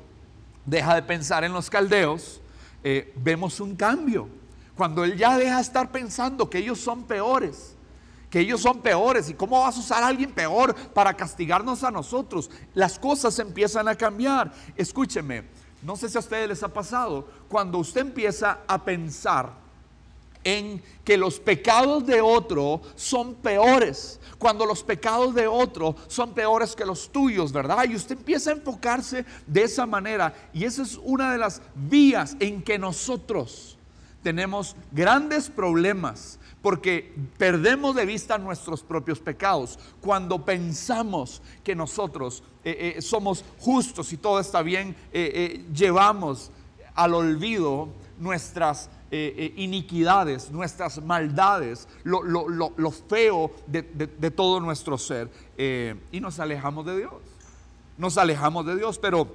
deja 0.65 0.95
de 0.95 1.03
pensar 1.03 1.43
en 1.43 1.53
los 1.53 1.69
caldeos, 1.69 2.41
eh, 2.83 3.13
vemos 3.15 3.59
un 3.59 3.75
cambio. 3.75 4.29
Cuando 4.75 5.03
él 5.03 5.17
ya 5.17 5.37
deja 5.37 5.55
de 5.55 5.61
estar 5.61 5.91
pensando 5.91 6.49
que 6.49 6.59
ellos 6.59 6.79
son 6.79 7.03
peores 7.03 7.75
que 8.35 8.41
ellos 8.41 8.59
son 8.59 8.81
peores 8.81 9.29
y 9.29 9.33
cómo 9.33 9.61
vas 9.61 9.77
a 9.77 9.79
usar 9.79 10.03
a 10.03 10.07
alguien 10.07 10.29
peor 10.29 10.75
para 10.75 11.13
castigarnos 11.13 11.85
a 11.85 11.91
nosotros. 11.91 12.51
Las 12.73 12.99
cosas 12.99 13.39
empiezan 13.39 13.87
a 13.87 13.95
cambiar. 13.95 14.51
Escúcheme, 14.75 15.45
no 15.81 15.95
sé 15.95 16.09
si 16.09 16.17
a 16.17 16.19
ustedes 16.19 16.49
les 16.49 16.61
ha 16.61 16.67
pasado, 16.67 17.29
cuando 17.47 17.77
usted 17.77 18.01
empieza 18.01 18.59
a 18.67 18.83
pensar 18.83 19.53
en 20.43 20.83
que 21.05 21.15
los 21.15 21.39
pecados 21.39 22.05
de 22.05 22.19
otro 22.19 22.81
son 22.95 23.35
peores, 23.35 24.19
cuando 24.37 24.65
los 24.65 24.83
pecados 24.83 25.33
de 25.33 25.47
otro 25.47 25.95
son 26.07 26.33
peores 26.33 26.75
que 26.75 26.85
los 26.85 27.09
tuyos, 27.09 27.53
¿verdad? 27.53 27.85
Y 27.89 27.95
usted 27.95 28.17
empieza 28.17 28.49
a 28.49 28.53
enfocarse 28.53 29.25
de 29.47 29.63
esa 29.63 29.85
manera. 29.85 30.33
Y 30.53 30.65
esa 30.65 30.81
es 30.81 30.99
una 31.01 31.31
de 31.31 31.37
las 31.37 31.61
vías 31.73 32.35
en 32.41 32.61
que 32.61 32.77
nosotros 32.77 33.74
tenemos 34.25 34.75
grandes 34.91 35.51
problemas 35.51 36.39
porque 36.63 37.13
perdemos 37.37 37.95
de 37.95 38.07
vista 38.07 38.39
nuestros 38.39 38.81
propios 38.81 39.19
pecados. 39.19 39.77
Cuando 40.01 40.43
pensamos 40.43 41.43
que 41.63 41.75
nosotros 41.75 42.41
eh, 42.63 42.95
eh, 42.97 43.01
somos 43.03 43.45
justos 43.59 44.11
y 44.13 44.17
todo 44.17 44.39
está 44.39 44.63
bien, 44.63 44.95
eh, 45.13 45.63
llevamos 45.71 46.49
al 46.95 47.13
olvido 47.13 47.89
nuestras 48.17 48.89
iniquidades, 49.11 50.49
nuestras 50.49 51.01
maldades, 51.03 51.87
lo, 52.03 52.91
feo 53.07 53.51
de, 53.67 53.83
de, 53.83 54.31
todo 54.31 54.59
nuestro 54.59 54.97
ser 54.97 55.29
y 56.11 56.19
nos 56.19 56.39
alejamos 56.39 56.85
de 56.87 56.97
Dios. 56.97 57.13
Nos 57.97 58.17
alejamos 58.17 58.65
de 58.65 58.75
Dios, 58.75 58.97
pero 58.97 59.27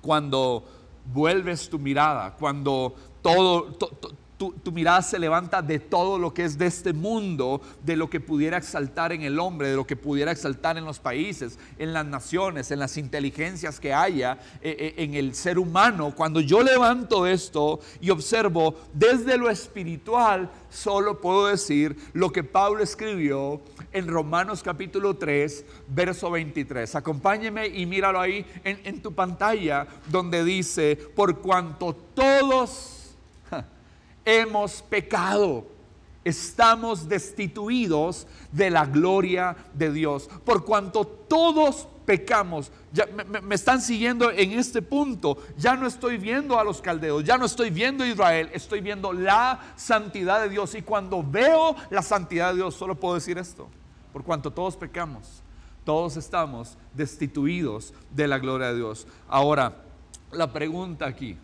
cuando 0.00 0.64
vuelves 1.12 1.68
tu 1.68 1.78
mirada, 1.78 2.34
cuando 2.36 2.94
todo, 3.24 3.74
tu, 4.36 4.72
mirada 4.72 5.00
se 5.00 5.18
levanta 5.18 5.62
de 5.62 5.78
todo 5.78 6.18
lo 6.18 6.34
que 6.34 6.44
es 6.44 6.58
de 6.58 6.66
este 6.66 6.92
mundo, 6.92 7.62
de 7.82 7.96
lo 7.96 8.10
que 8.10 8.20
pudiera 8.20 8.58
exaltar 8.58 9.12
en 9.12 9.22
el 9.22 9.38
hombre, 9.38 9.68
de 9.68 9.76
lo 9.76 9.86
que 9.86 9.96
pudiera 9.96 10.30
exaltar 10.30 10.76
en 10.76 10.84
los 10.84 10.98
países, 10.98 11.58
en 11.78 11.94
las 11.94 12.04
naciones, 12.04 12.70
en 12.70 12.80
las 12.80 12.98
inteligencias 12.98 13.80
que 13.80 13.94
haya 13.94 14.38
eh, 14.60 14.76
eh, 14.78 14.94
en 14.98 15.14
el 15.14 15.34
ser 15.34 15.58
humano. 15.58 16.12
Cuando 16.14 16.40
yo 16.40 16.62
levanto 16.62 17.26
esto 17.26 17.80
y 18.00 18.10
observo 18.10 18.74
desde 18.92 19.38
lo 19.38 19.48
espiritual, 19.48 20.50
solo 20.68 21.18
puedo 21.18 21.46
decir 21.46 21.96
lo 22.12 22.30
que 22.30 22.44
Pablo 22.44 22.82
escribió 22.82 23.62
en 23.90 24.06
Romanos 24.06 24.62
capítulo 24.62 25.16
3, 25.16 25.64
verso 25.88 26.30
23. 26.30 26.94
Acompáñeme 26.94 27.68
y 27.68 27.86
míralo 27.86 28.20
ahí 28.20 28.44
en, 28.64 28.80
en 28.84 29.00
tu 29.00 29.14
pantalla, 29.14 29.86
donde 30.10 30.44
dice, 30.44 30.96
por 31.14 31.38
cuanto 31.38 31.94
todos 31.94 32.93
hemos 34.24 34.82
pecado. 34.82 35.66
Estamos 36.24 37.08
destituidos 37.08 38.26
de 38.50 38.70
la 38.70 38.86
gloria 38.86 39.56
de 39.74 39.92
Dios. 39.92 40.28
Por 40.44 40.64
cuanto 40.64 41.04
todos 41.04 41.86
pecamos. 42.04 42.70
Ya 42.92 43.06
me, 43.06 43.54
están 43.54 43.80
siguiendo 43.80 44.30
en 44.30 44.52
este 44.52 44.82
punto. 44.82 45.38
Ya 45.56 45.76
no 45.76 45.86
estoy 45.86 46.16
viendo 46.16 46.58
a 46.58 46.64
los 46.64 46.80
caldeos, 46.80 47.24
ya 47.24 47.36
no 47.36 47.46
estoy 47.46 47.70
viendo 47.70 48.04
a 48.04 48.08
Israel, 48.08 48.50
estoy 48.52 48.80
viendo 48.80 49.12
la 49.12 49.60
santidad 49.76 50.42
de 50.42 50.48
Dios. 50.48 50.74
Y 50.74 50.82
cuando 50.82 51.22
veo 51.22 51.74
la 51.90 52.02
santidad 52.02 52.50
de 52.50 52.56
Dios, 52.56 52.74
solo 52.74 52.94
puedo 52.94 53.14
decir 53.14 53.38
esto. 53.38 53.68
Por 54.12 54.22
cuanto 54.22 54.52
todos 54.52 54.76
pecamos, 54.76 55.42
todos 55.84 56.16
estamos 56.16 56.76
destituidos 56.92 57.92
de 58.10 58.28
la 58.28 58.38
gloria 58.38 58.68
de 58.68 58.76
Dios. 58.76 59.06
Ahora, 59.28 59.82
la 60.30 60.52
pregunta 60.52 61.06
aquí, 61.06 61.36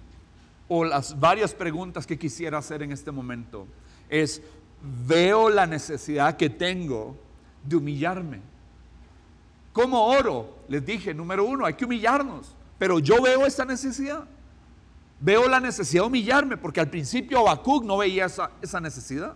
o 0.72 0.84
las 0.84 1.18
varias 1.18 1.52
preguntas 1.52 2.06
que 2.06 2.16
quisiera 2.16 2.58
hacer 2.58 2.80
en 2.84 2.92
este 2.92 3.10
momento 3.10 3.66
es, 4.08 4.40
veo 5.04 5.50
la 5.50 5.66
necesidad 5.66 6.36
que 6.36 6.48
tengo 6.48 7.18
de 7.64 7.74
humillarme. 7.74 8.40
¿Cómo 9.72 10.06
oro? 10.06 10.58
Les 10.68 10.86
dije, 10.86 11.12
número 11.12 11.44
uno, 11.44 11.66
hay 11.66 11.74
que 11.74 11.84
humillarnos, 11.84 12.54
pero 12.78 13.00
yo 13.00 13.20
veo 13.20 13.46
esa 13.46 13.64
necesidad. 13.64 14.28
Veo 15.18 15.48
la 15.48 15.58
necesidad 15.58 16.04
de 16.04 16.06
humillarme, 16.06 16.56
porque 16.56 16.78
al 16.78 16.88
principio 16.88 17.40
Habacuc 17.40 17.82
no 17.82 17.96
veía 17.96 18.26
esa, 18.26 18.80
necesidad. 18.80 19.34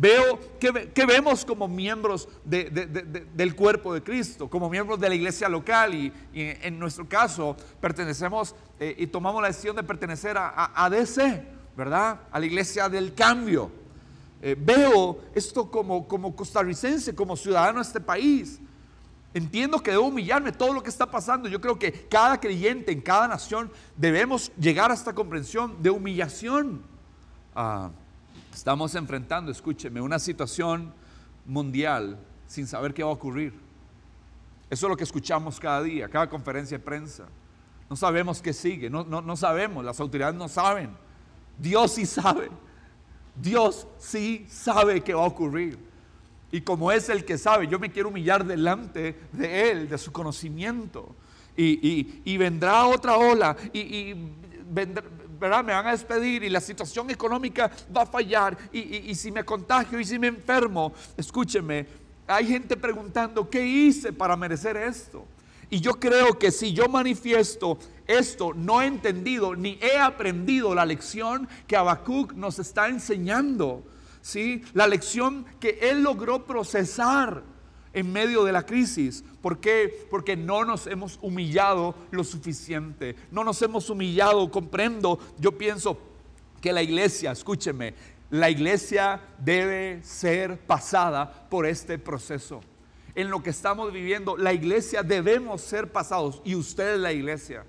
Veo 0.00 0.40
que, 0.58 1.04
vemos 1.04 1.44
como 1.44 1.68
miembros 1.68 2.26
del 2.42 3.54
cuerpo 3.54 3.92
de 3.92 4.02
Cristo, 4.02 4.48
como 4.48 4.70
miembros 4.70 4.98
de 4.98 5.10
la 5.10 5.14
iglesia 5.14 5.46
local 5.46 5.92
y, 5.92 6.10
en 6.32 6.78
nuestro 6.78 7.06
caso 7.06 7.54
pertenecemos 7.82 8.54
eh, 8.78 8.94
y 8.96 9.06
tomamos 9.08 9.42
la 9.42 9.48
decisión 9.48 9.76
de 9.76 9.82
pertenecer 9.82 10.38
a, 10.38 10.84
ADC, 10.86 11.44
¿verdad? 11.76 12.20
A 12.30 12.40
la 12.40 12.46
iglesia 12.46 12.88
del 12.88 13.12
cambio. 13.12 13.70
Eh, 14.40 14.56
veo 14.58 15.20
esto 15.34 15.70
como, 15.70 16.08
como 16.08 16.34
costarricense, 16.34 17.14
como 17.14 17.36
ciudadano 17.36 17.80
de 17.80 17.82
este 17.82 18.00
país. 18.00 18.58
Entiendo 19.34 19.82
que 19.82 19.90
debo 19.90 20.06
humillarme 20.06 20.50
todo 20.50 20.72
lo 20.72 20.82
que 20.82 20.88
está 20.88 21.10
pasando. 21.10 21.46
Yo 21.46 21.60
creo 21.60 21.78
que 21.78 21.92
cada 22.08 22.40
creyente 22.40 22.90
en 22.90 23.02
cada 23.02 23.28
nación 23.28 23.70
debemos 23.98 24.50
llegar 24.58 24.90
a 24.90 24.94
esta 24.94 25.14
comprensión 25.14 25.82
de 25.82 25.90
humillación. 25.90 26.80
Ah, 27.54 27.90
Estamos 28.60 28.94
enfrentando, 28.94 29.50
escúcheme, 29.50 30.02
una 30.02 30.18
situación 30.18 30.92
mundial 31.46 32.18
sin 32.46 32.66
saber 32.66 32.92
qué 32.92 33.02
va 33.02 33.08
a 33.08 33.14
ocurrir. 33.14 33.54
Eso 34.68 34.84
es 34.84 34.90
lo 34.90 34.98
que 34.98 35.04
escuchamos 35.04 35.58
cada 35.58 35.82
día, 35.82 36.10
cada 36.10 36.28
conferencia 36.28 36.76
de 36.76 36.84
prensa. 36.84 37.24
No 37.88 37.96
sabemos 37.96 38.42
qué 38.42 38.52
sigue, 38.52 38.90
no, 38.90 39.02
no, 39.02 39.34
sabemos, 39.34 39.82
las 39.82 39.98
autoridades 39.98 40.34
no 40.34 40.46
saben. 40.46 40.90
Dios 41.56 41.92
sí 41.92 42.04
sabe. 42.04 42.50
Dios 43.34 43.86
sí 43.96 44.44
sabe 44.50 45.00
qué 45.00 45.14
va 45.14 45.22
a 45.22 45.28
ocurrir. 45.28 45.78
Y 46.52 46.60
como 46.60 46.92
es 46.92 47.08
el 47.08 47.24
que 47.24 47.38
sabe, 47.38 47.66
yo 47.66 47.78
me 47.78 47.90
quiero 47.90 48.10
humillar 48.10 48.44
delante 48.44 49.18
de 49.32 49.70
Él, 49.70 49.88
de 49.88 49.96
su 49.96 50.12
conocimiento. 50.12 51.14
Y, 51.56 52.36
vendrá 52.36 52.86
otra 52.86 53.16
ola 53.16 53.56
y, 53.72 53.78
y 53.80 54.32
vendrá, 54.70 55.02
me 55.40 55.72
van 55.72 55.86
a 55.86 55.92
despedir 55.92 56.42
y 56.42 56.50
la 56.50 56.60
situación 56.60 57.10
económica 57.10 57.70
va 57.96 58.02
a 58.02 58.06
fallar 58.06 58.56
y, 58.72 59.14
si 59.14 59.30
me 59.30 59.44
contagio 59.44 59.98
y 59.98 60.04
si 60.04 60.18
me 60.18 60.26
enfermo, 60.26 60.92
escúcheme, 61.16 61.86
hay 62.26 62.46
gente 62.46 62.76
preguntando, 62.76 63.48
¿qué 63.48 63.64
hice 63.64 64.12
para 64.12 64.36
merecer 64.36 64.76
esto? 64.76 65.24
Y 65.70 65.80
yo 65.80 65.92
creo 65.94 66.38
que 66.38 66.50
si 66.50 66.72
yo 66.72 66.88
manifiesto 66.88 67.78
esto, 68.06 68.52
no 68.54 68.82
he 68.82 68.86
entendido 68.86 69.54
ni 69.54 69.78
he 69.80 69.98
aprendido 69.98 70.74
la 70.74 70.84
lección 70.84 71.48
que 71.66 71.76
Habacuc 71.76 72.32
nos 72.32 72.58
está 72.58 72.88
enseñando, 72.88 73.84
¿sí? 74.20 74.62
La 74.74 74.88
lección 74.88 75.46
que 75.60 75.78
él 75.80 76.02
logró 76.02 76.44
procesar 76.44 77.42
en 77.92 78.12
medio 78.12 78.44
de 78.44 78.52
la 78.52 78.64
crisis. 78.64 79.24
¿Por 79.40 79.58
qué? 79.58 80.06
Porque 80.10 80.36
no 80.36 80.64
nos 80.64 80.86
hemos 80.86 81.18
humillado 81.22 81.94
lo 82.10 82.24
suficiente. 82.24 83.16
No 83.30 83.44
nos 83.44 83.60
hemos 83.62 83.90
humillado, 83.90 84.50
comprendo. 84.50 85.18
Yo 85.38 85.56
pienso 85.56 85.98
que 86.60 86.72
la 86.72 86.82
iglesia, 86.82 87.32
escúcheme, 87.32 87.94
la 88.30 88.48
iglesia 88.50 89.20
debe 89.38 90.02
ser 90.04 90.58
pasada 90.58 91.48
por 91.48 91.66
este 91.66 91.98
proceso. 91.98 92.60
En 93.14 93.28
lo 93.28 93.42
que 93.42 93.50
estamos 93.50 93.92
viviendo, 93.92 94.36
la 94.36 94.52
iglesia 94.52 95.02
debemos 95.02 95.62
ser 95.62 95.90
pasados 95.90 96.40
y 96.44 96.54
usted 96.54 96.94
es 96.94 97.00
la 97.00 97.12
iglesia. 97.12 97.64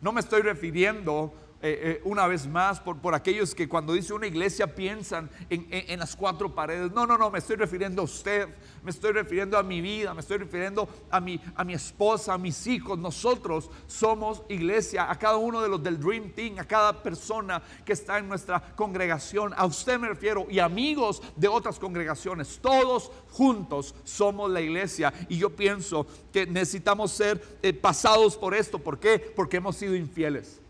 No 0.00 0.12
me 0.12 0.20
estoy 0.20 0.42
refiriendo 0.42 1.34
eh, 1.62 1.80
eh, 1.82 2.00
una 2.04 2.26
vez 2.26 2.46
más 2.46 2.80
por, 2.80 2.98
por, 2.98 3.14
aquellos 3.14 3.54
que 3.54 3.66
cuando 3.66 3.94
dice 3.94 4.12
una 4.12 4.26
iglesia 4.26 4.74
piensan 4.74 5.30
en, 5.48 5.98
las 5.98 6.14
cuatro 6.14 6.54
paredes. 6.54 6.92
No, 6.92 7.06
no, 7.06 7.16
no, 7.16 7.30
me 7.30 7.38
estoy 7.38 7.56
refiriendo 7.56 8.02
a 8.02 8.04
usted, 8.04 8.48
me 8.82 8.90
estoy 8.90 9.12
refiriendo 9.12 9.56
a 9.56 9.62
mi 9.62 9.80
vida, 9.80 10.12
me 10.12 10.20
estoy 10.20 10.36
refiriendo 10.36 10.86
a 11.10 11.18
mi, 11.18 11.40
a 11.54 11.64
mi 11.64 11.72
esposa, 11.72 12.34
a 12.34 12.38
mis 12.38 12.66
hijos. 12.66 12.98
Nosotros 12.98 13.70
somos 13.86 14.42
iglesia, 14.50 15.10
a 15.10 15.18
cada 15.18 15.38
uno 15.38 15.62
de 15.62 15.68
los 15.70 15.82
del 15.82 15.98
Dream 15.98 16.30
Team, 16.32 16.58
a 16.58 16.64
cada 16.64 17.02
persona 17.02 17.62
que 17.86 17.94
está 17.94 18.18
en 18.18 18.28
nuestra 18.28 18.60
congregación. 18.76 19.54
A 19.56 19.64
usted 19.64 19.98
me 19.98 20.08
refiero 20.08 20.46
y 20.50 20.58
amigos 20.58 21.22
de 21.36 21.48
otras 21.48 21.78
congregaciones. 21.78 22.58
Todos 22.60 23.10
juntos 23.30 23.94
somos 24.04 24.50
la 24.50 24.60
iglesia 24.60 25.12
y 25.30 25.38
yo 25.38 25.56
pienso 25.56 26.06
que 26.32 26.46
necesitamos 26.46 27.12
ser 27.12 27.58
eh, 27.62 27.72
pasados 27.72 28.36
por 28.36 28.54
esto. 28.54 28.78
¿Por 28.78 28.98
qué? 28.98 29.18
Porque 29.18 29.56
hemos 29.56 29.76
sido 29.76 29.96
infieles. 29.96 30.60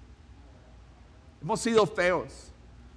Hemos 1.47 1.61
sido 1.61 1.87
feos. 1.87 2.51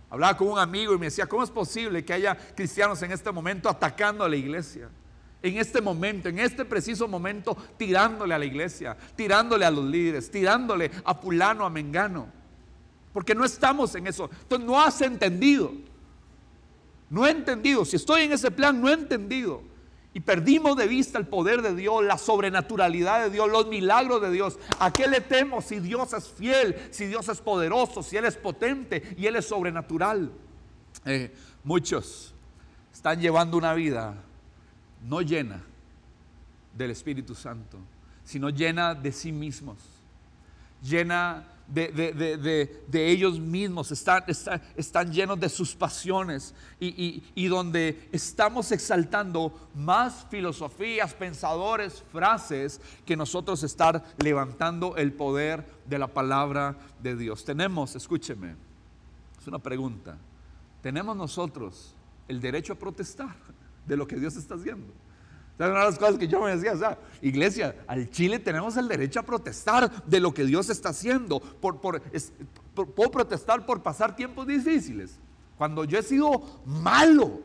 Hablaba 0.10 0.36
con 0.36 0.48
un 0.48 0.58
amigo 0.58 0.96
y 0.96 0.98
me 0.98 1.06
decía, 1.06 1.27
¿cómo 1.27 1.44
es 1.44 1.51
posible 1.51 2.03
que 2.03 2.13
haya 2.13 2.36
cristianos 2.56 3.00
en 3.03 3.12
este 3.12 3.32
momento 3.32 3.70
atacando 3.70 4.24
a 4.24 4.27
la 4.27 4.36
iglesia? 4.36 4.89
En 5.44 5.58
este 5.58 5.79
momento, 5.79 6.29
en 6.29 6.39
este 6.39 6.65
preciso 6.65 7.08
momento, 7.08 7.56
tirándole 7.77 8.34
a 8.34 8.39
la 8.39 8.46
iglesia, 8.46 8.98
tirándole 9.15 9.65
a 9.65 9.70
los 9.70 9.86
líderes, 9.86 10.32
tirándole 10.32 10.89
a 11.06 11.13
fulano, 11.13 11.63
a 11.63 11.70
mengano. 11.70 12.25
Porque 13.13 13.36
no 13.36 13.46
estamos 13.46 13.94
en 13.94 14.08
eso. 14.08 14.32
Entonces 14.41 14.68
no 14.68 14.82
has 14.82 15.00
entendido. 15.01 15.72
No 17.08 17.27
he 17.27 17.29
entendido. 17.29 17.86
Si 17.86 17.98
estoy 17.98 18.24
en 18.24 18.32
ese 18.32 18.50
plan, 18.50 18.82
no 18.82 18.89
he 18.89 18.94
entendido 18.94 19.62
y 20.13 20.22
perdimos 20.22 20.75
de 20.75 20.88
vista 20.88 21.20
el 21.20 21.28
poder 21.28 21.62
de 21.62 21.75
Dios, 21.75 22.04
la 22.04 22.18
sobrenaturalidad 22.18 23.24
de 23.24 23.30
Dios, 23.30 23.50
los 23.50 23.68
milagros 23.68 24.22
de 24.22 24.32
Dios. 24.32 24.58
¿A 24.80 24.92
qué 24.92 25.08
le 25.08 25.22
temo 25.22 25.62
si 25.62 25.80
Dios 25.80 26.13
es 26.13 26.28
fiel, 26.28 26.75
si 26.89 27.06
Dios 27.06 27.30
es 27.30 27.39
poderoso, 27.42 28.01
si 28.01 28.18
Él 28.18 28.25
es 28.25 28.36
potente 28.36 29.16
y 29.18 29.28
Él 29.28 29.36
es 29.36 29.46
sobrenatural? 29.46 30.32
Eh, 31.06 31.34
muchos 31.63 32.34
están 32.92 33.20
llevando 33.22 33.58
una 33.58 33.74
vida 33.74 34.16
no 35.08 35.22
llena 35.22 35.62
del 36.75 36.92
Espíritu 36.92 37.36
Santo, 37.36 37.78
sino 38.24 38.50
llena 38.50 38.96
de 38.96 39.12
sí 39.12 39.32
mismos, 39.32 39.78
llena 40.82 41.46
de, 41.69 42.81
ellos 42.93 43.39
mismos, 43.39 43.91
están, 43.91 44.23
están, 44.75 45.11
llenos 45.11 45.39
de 45.39 45.49
sus 45.49 45.75
pasiones 45.75 46.53
y, 46.79 47.47
donde 47.47 48.09
estamos 48.11 48.71
exaltando 48.71 49.69
más 49.75 50.25
filosofías, 50.29 51.13
pensadores, 51.13 52.03
frases 52.11 52.81
que 53.05 53.15
nosotros 53.15 53.63
estar 53.63 54.03
levantando 54.17 54.95
el 54.97 55.13
poder 55.13 55.65
de 55.85 55.99
la 55.99 56.07
palabra 56.07 56.75
de 57.01 57.15
Dios. 57.15 57.45
Tenemos, 57.45 57.95
escúcheme, 57.95 58.55
es 59.39 59.47
una 59.47 59.59
pregunta, 59.59 60.17
¿tenemos 60.81 61.15
nosotros 61.15 61.93
el 62.27 62.41
derecho 62.41 62.73
a 62.73 62.75
protestar 62.77 63.35
de 63.85 63.97
lo 63.97 64.07
que 64.07 64.15
Dios 64.15 64.35
está 64.35 64.55
haciendo? 64.55 64.93
Una 65.68 65.80
de 65.80 65.86
las 65.86 66.00
cosas 66.00 66.18
que 66.18 66.28
yo 66.28 66.42
me 66.42 66.56
decía, 66.56 66.72
o 66.72 66.78
sea, 66.78 66.98
iglesia, 67.22 67.75
al 67.86 68.10
Chile 68.10 68.39
tenemos 68.39 68.78
el 68.78 68.88
derecho 68.88 69.20
a 69.20 69.24
protestar 69.24 70.06
de 70.06 70.20
lo 70.22 70.34
que 70.34 70.46
Dios 70.46 70.70
está 70.70 70.89
haciendo. 70.89 71.42
Por, 71.42 71.82
por, 71.82 72.01
puedo 72.74 73.12
protestar 73.12 73.66
por 73.66 73.84
pasar 73.84 74.16
tiempos 74.16 74.48
difíciles. 74.48 75.20
Cuando 75.58 75.84
yo 75.84 76.00
he 76.00 76.04
sido 76.04 76.62
malo, 76.66 77.42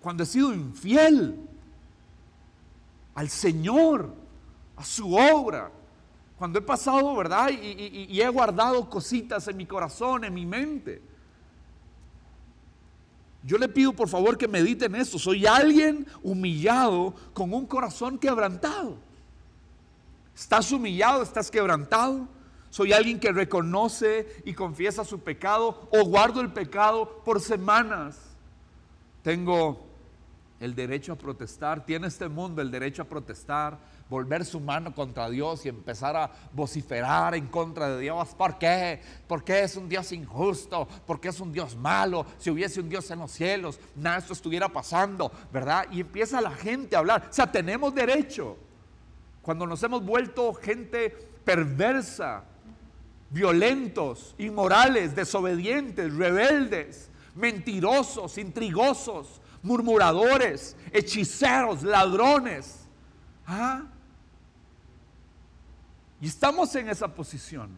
cuando 0.00 0.24
he 0.24 0.26
sido 0.26 0.52
infiel 0.52 1.38
al 3.14 3.28
Señor, 3.28 4.12
a 4.76 4.84
su 4.84 5.14
obra, 5.14 5.70
Cuando 6.38 6.58
he 6.58 6.62
pasado, 6.62 7.14
¿verdad? 7.14 7.50
Y, 7.50 8.06
y 8.08 8.20
he 8.20 8.28
guardado 8.30 8.88
cositas 8.88 9.46
en 9.46 9.58
mi 9.58 9.66
corazón, 9.66 10.24
en 10.24 10.32
mi 10.32 10.46
mente. 10.46 11.02
Yo 13.42 13.56
le 13.56 13.68
pido 13.68 13.92
por 13.92 14.08
favor 14.08 14.36
que 14.36 14.46
mediten 14.46 14.94
esto. 14.94 15.18
Soy 15.18 15.46
alguien 15.46 16.06
humillado 16.22 17.14
con 17.32 17.52
un 17.54 17.66
corazón 17.66 18.18
quebrantado. 18.18 18.96
¿Estás 20.34 20.70
humillado? 20.72 21.22
¿Estás 21.22 21.50
quebrantado? 21.50 22.28
Soy 22.70 22.92
alguien 22.92 23.18
que 23.18 23.32
reconoce 23.32 24.42
y 24.44 24.54
confiesa 24.54 25.04
su 25.04 25.20
pecado 25.20 25.88
o 25.90 26.04
guardo 26.04 26.40
el 26.40 26.52
pecado 26.52 27.22
por 27.24 27.40
semanas. 27.40 28.18
Tengo 29.22 29.86
el 30.60 30.74
derecho 30.74 31.12
a 31.12 31.16
protestar. 31.16 31.84
Tiene 31.84 32.06
este 32.06 32.28
mundo 32.28 32.62
el 32.62 32.70
derecho 32.70 33.02
a 33.02 33.06
protestar, 33.06 33.78
volver 34.10 34.44
su 34.44 34.58
mano 34.58 34.92
contra 34.92 35.30
Dios 35.30 35.64
y 35.64 35.68
empezar 35.68 36.16
a 36.16 36.30
vociferar 36.52 37.36
en 37.36 37.46
contra 37.46 37.88
de 37.90 38.00
Dios. 38.00 38.34
¿Por 38.34 38.58
qué? 38.58 39.00
¿Por 39.28 39.44
qué 39.44 39.62
es 39.62 39.76
un 39.76 39.88
Dios 39.88 40.10
injusto? 40.10 40.86
¿Por 41.06 41.20
qué 41.20 41.28
es 41.28 41.38
un 41.38 41.52
Dios 41.52 41.76
malo? 41.76 42.26
Si 42.36 42.50
hubiese 42.50 42.80
un 42.80 42.88
Dios 42.88 43.08
en 43.12 43.20
los 43.20 43.30
cielos, 43.30 43.78
nada 43.94 44.16
de 44.16 44.22
esto 44.22 44.32
estuviera 44.32 44.68
pasando, 44.68 45.30
¿verdad? 45.52 45.86
Y 45.92 46.00
empieza 46.00 46.40
la 46.40 46.50
gente 46.50 46.96
a 46.96 46.98
hablar. 46.98 47.28
O 47.30 47.32
sea, 47.32 47.50
tenemos 47.50 47.94
derecho. 47.94 48.58
Cuando 49.42 49.64
nos 49.64 49.80
hemos 49.84 50.04
vuelto 50.04 50.52
gente 50.54 51.10
perversa, 51.44 52.42
violentos, 53.30 54.34
inmorales, 54.38 55.14
desobedientes, 55.14 56.12
rebeldes, 56.12 57.08
mentirosos, 57.36 58.38
intrigosos, 58.38 59.40
murmuradores, 59.62 60.76
hechiceros, 60.92 61.84
ladrones. 61.84 62.88
¿Ah? 63.46 63.84
Y 66.20 66.26
estamos 66.26 66.74
en 66.74 66.88
esa 66.88 67.08
posición. 67.08 67.70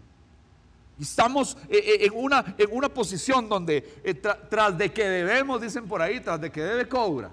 Estamos 1.00 1.56
eh, 1.68 1.78
eh, 1.78 2.06
en 2.06 2.12
una, 2.14 2.54
en 2.58 2.68
una 2.70 2.88
posición 2.88 3.48
donde 3.48 4.00
eh, 4.04 4.14
tras 4.14 4.76
de 4.76 4.92
que 4.92 5.04
debemos, 5.04 5.60
dicen 5.60 5.86
por 5.86 6.02
ahí, 6.02 6.20
tras 6.20 6.40
de 6.40 6.50
que 6.50 6.62
debe 6.62 6.88
cobra. 6.88 7.30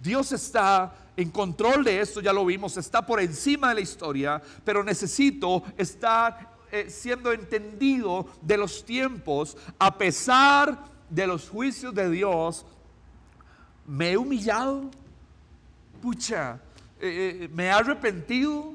Dios 0.00 0.32
está 0.32 0.94
en 1.16 1.30
control 1.30 1.84
de 1.84 2.00
esto, 2.00 2.20
ya 2.20 2.32
lo 2.32 2.44
vimos, 2.44 2.76
está 2.76 3.04
por 3.06 3.20
encima 3.20 3.70
de 3.70 3.76
la 3.76 3.80
historia, 3.80 4.42
pero 4.64 4.82
necesito 4.84 5.62
estar 5.76 6.52
siendo 6.88 7.32
entendido 7.32 8.26
de 8.42 8.56
los 8.56 8.84
tiempos, 8.84 9.56
a 9.78 9.96
pesar 9.96 10.76
de 11.08 11.26
los 11.26 11.48
juicios 11.48 11.94
de 11.94 12.10
Dios, 12.10 12.66
me 13.86 14.10
he 14.10 14.16
humillado, 14.16 14.90
pucha, 16.02 16.58
me 17.00 17.66
he 17.66 17.70
arrepentido. 17.70 18.74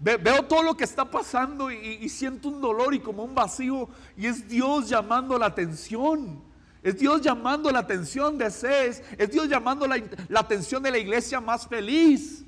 Veo 0.00 0.44
todo 0.44 0.62
lo 0.62 0.76
que 0.76 0.84
está 0.84 1.04
pasando 1.10 1.70
y, 1.70 2.08
siento 2.08 2.48
un 2.48 2.60
dolor 2.60 2.94
y 2.94 3.00
como 3.00 3.22
un 3.22 3.34
vacío 3.34 3.88
y 4.16 4.26
es 4.26 4.48
Dios 4.48 4.88
llamando 4.88 5.38
la 5.38 5.46
atención. 5.46 6.42
Es 6.82 6.98
Dios 6.98 7.20
llamando 7.20 7.70
la 7.70 7.80
atención 7.80 8.38
de 8.38 8.50
CES. 8.50 9.02
Es 9.18 9.30
Dios 9.30 9.48
llamando 9.48 9.86
la, 9.86 10.02
la 10.28 10.40
atención 10.40 10.82
de 10.82 10.90
la 10.90 10.98
iglesia 10.98 11.40
más 11.40 11.66
feliz 11.66 12.44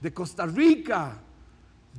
de 0.00 0.12
Costa 0.12 0.44
Rica. 0.44 1.22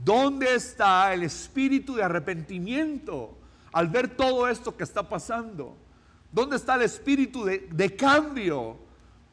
¿Dónde 0.03 0.53
está 0.53 1.13
el 1.13 1.23
espíritu 1.23 1.95
de 1.95 2.03
arrepentimiento 2.03 3.37
al 3.71 3.87
ver 3.87 4.15
todo 4.15 4.47
esto 4.47 4.75
que 4.75 4.83
está 4.83 5.07
pasando? 5.07 5.75
¿Dónde 6.31 6.55
está 6.55 6.75
el 6.75 6.81
espíritu 6.81 7.45
de, 7.45 7.95
cambio? 7.95 8.77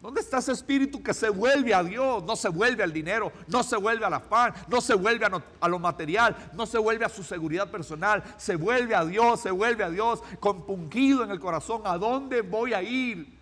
¿Dónde 0.00 0.23
está 0.23 0.38
ese 0.38 0.52
espíritu 0.52 1.02
que 1.02 1.12
se 1.12 1.28
vuelve 1.28 1.75
a 1.75 1.83
Dios? 1.85 2.25
No 2.25 2.35
se 2.35 2.49
vuelve 2.49 2.83
al 2.83 2.90
dinero, 2.90 3.33
no 3.49 3.62
se 3.62 3.76
vuelve 3.76 4.07
a 4.07 4.11
la 4.11 4.23
pan, 4.23 4.54
no 4.66 4.80
se 4.80 4.95
vuelve 4.95 5.26
a, 5.26 5.69
lo 5.69 5.78
material, 5.78 6.35
no 6.54 6.64
se 6.64 6.78
vuelve 6.78 7.04
a 7.04 7.11
su 7.11 7.23
seguridad 7.23 7.71
personal, 7.71 8.25
se 8.38 8.57
vuelve 8.57 8.95
a 8.95 9.04
Dios, 9.04 9.40
se 9.40 9.50
vuelve 9.50 9.85
a 9.85 9.90
Dios 9.90 10.23
compungido 10.40 11.23
en 11.23 11.30
el 11.30 11.38
corazón. 11.38 11.83
¿A 11.85 11.99
dónde 11.99 12.40
voy 12.40 12.73
a 12.73 12.82
ir? 12.82 13.39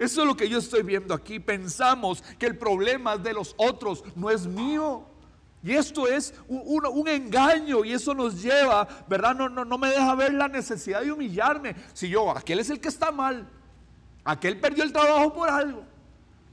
Eso 0.00 0.22
es 0.22 0.26
lo 0.26 0.36
que 0.36 0.48
yo 0.48 0.58
estoy 0.58 0.82
viendo 0.82 1.14
aquí. 1.14 1.38
Pensamos 1.38 2.22
que 2.40 2.46
el 2.46 2.58
problema 2.58 3.16
de 3.16 3.32
los 3.32 3.54
otros, 3.56 4.02
no 4.16 4.30
es 4.30 4.48
mío. 4.48 5.04
Y 5.62 5.74
esto 5.74 6.08
es 6.08 6.34
un, 6.48 7.06
engaño 7.06 7.84
y 7.84 7.92
eso 7.92 8.14
nos 8.14 8.42
lleva, 8.42 8.88
¿verdad? 9.08 9.36
No, 9.36 9.48
no, 9.48 9.64
no 9.64 9.78
me 9.78 9.90
deja 9.90 10.12
ver 10.16 10.34
la 10.34 10.48
necesidad 10.48 11.02
de 11.02 11.12
humillarme. 11.12 11.76
Si 11.92 12.08
yo, 12.08 12.36
aquel 12.36 12.58
es 12.58 12.68
el 12.68 12.80
que 12.80 12.88
está 12.88 13.12
mal, 13.12 13.48
aquel 14.24 14.58
perdió 14.60 14.84
el 14.84 14.92
trabajo 14.92 15.32
por 15.32 15.48
algo, 15.48 15.84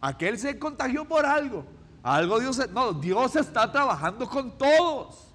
aquel 0.02 0.38
se 0.38 0.58
contagió 0.58 1.06
por 1.06 1.26
algo, 1.26 1.66
algo 2.04 2.40
Dios, 2.40 2.70
no, 2.72 2.94
Dios 2.94 3.36
está 3.36 3.72
trabajando 3.72 4.28
con 4.28 4.58
todos. 4.58 5.26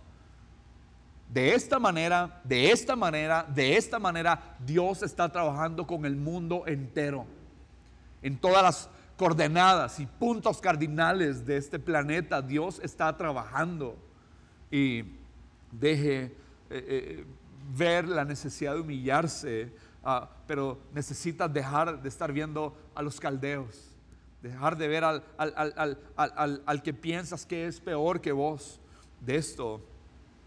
De 1.34 1.52
esta 1.52 1.80
manera, 1.80 2.40
de 2.44 2.70
esta 2.70 2.94
manera, 2.94 3.44
de 3.52 3.76
esta 3.76 3.98
manera, 3.98 4.56
Dios 4.64 5.02
está 5.02 5.28
trabajando 5.32 5.84
con 5.84 6.04
el 6.04 6.14
mundo 6.14 6.62
entero. 6.64 7.26
En 8.22 8.38
todas 8.38 8.62
las 8.62 8.88
coordenadas 9.16 9.98
y 9.98 10.06
puntos 10.06 10.60
cardinales 10.60 11.44
de 11.44 11.56
este 11.56 11.80
planeta, 11.80 12.40
Dios 12.40 12.80
está 12.84 13.16
trabajando. 13.16 13.96
Y 14.70 15.04
deje 15.72 16.22
eh, 16.22 16.34
eh, 16.70 17.24
ver 17.76 18.06
la 18.06 18.24
necesidad 18.24 18.74
de 18.74 18.80
humillarse, 18.80 19.72
ah, 20.04 20.30
pero 20.46 20.78
necesita 20.92 21.48
dejar 21.48 22.02
de 22.02 22.08
estar 22.08 22.32
viendo 22.32 22.76
a 22.94 23.02
los 23.02 23.20
caldeos, 23.20 23.90
dejar 24.42 24.76
de 24.76 24.88
ver 24.88 25.04
al, 25.04 25.24
al, 25.36 26.82
que 26.82 26.92
piensas 26.92 27.46
que 27.46 27.66
es 27.66 27.80
peor 27.80 28.20
que 28.20 28.32
vos. 28.32 28.80
De 29.20 29.36
esto 29.36 29.80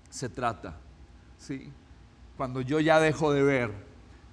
se 0.10 0.30
trata. 0.30 0.78
¿sí? 1.38 1.72
Cuando 2.36 2.62
yo 2.62 2.80
ya 2.80 3.00
dejo 3.00 3.32
de 3.34 3.42
ver 3.42 3.72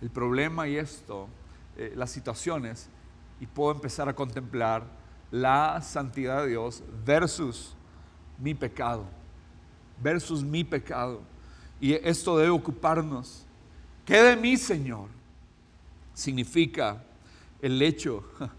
el 0.02 0.10
problema 0.10 0.68
y 0.68 0.76
esto, 0.76 1.28
eh, 1.76 1.92
las 1.96 2.10
situaciones, 2.10 2.90
y 3.40 3.46
puedo 3.46 3.72
empezar 3.72 4.08
a 4.08 4.14
contemplar 4.14 4.84
la 5.30 5.80
santidad 5.80 6.42
de 6.42 6.50
Dios 6.50 6.82
versus 7.04 7.74
mi 8.38 8.54
pecado, 8.54 9.04
versus 10.02 10.44
mi 10.44 10.62
pecado. 10.62 11.22
Y 11.80 11.94
esto 11.94 12.36
debe 12.38 12.50
ocuparnos. 12.50 13.46
¿Qué 14.04 14.22
de 14.22 14.36
mí, 14.36 14.56
Señor? 14.56 15.08
Significa 16.12 17.02
el 17.62 17.80
hecho 17.80 18.24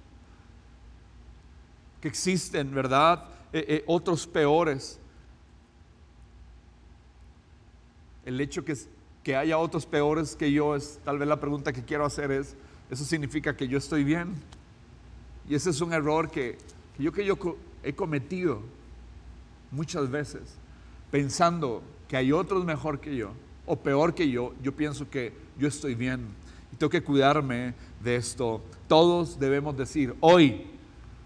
que 2.02 2.08
existen, 2.08 2.74
¿verdad? 2.74 3.26
Eh, 3.54 3.66
eh, 3.68 3.84
otros 3.86 4.26
peores. 4.26 5.00
El 8.26 8.42
hecho 8.42 8.66
que, 8.66 8.76
que 9.24 9.36
haya 9.36 9.60
otros 9.60 9.86
peores 9.86 10.36
que 10.36 10.52
yo 10.52 10.76
es, 10.76 11.00
tal 11.06 11.20
vez 11.20 11.28
la 11.28 11.40
pregunta 11.40 11.72
que 11.72 11.84
quiero 11.84 12.06
hacer 12.06 12.32
es, 12.32 12.56
¿eso 12.90 13.06
significa 13.06 13.56
que 13.56 13.68
yo 13.68 13.78
estoy 13.78 14.04
bien? 14.04 14.34
Y 15.48 15.54
ese 15.54 15.70
es 15.70 15.80
un 15.80 15.94
error 15.94 16.32
que, 16.32 16.58
yo 16.98 17.12
que 17.12 17.24
yo 17.24 17.38
he 17.84 17.94
cometido 17.94 18.62
muchas 19.70 20.10
veces, 20.10 20.56
pensando 21.12 21.84
que 22.08 22.18
hay 22.18 22.32
otros 22.32 22.66
mejor 22.66 23.00
que 23.00 23.16
yo 23.16 23.32
o 23.66 23.76
peor 23.76 24.14
que 24.14 24.30
yo, 24.30 24.54
yo 24.62 24.76
pienso 24.76 25.10
que 25.10 25.34
yo 25.58 25.68
estoy 25.68 25.96
bien 25.96 26.28
y 26.72 26.76
tengo 26.76 26.90
que 26.90 27.04
cuidarme 27.04 27.74
de 28.04 28.16
esto. 28.16 28.62
Todos 28.88 29.40
debemos 29.40 29.76
decir, 29.76 30.16
hoy, 30.20 30.68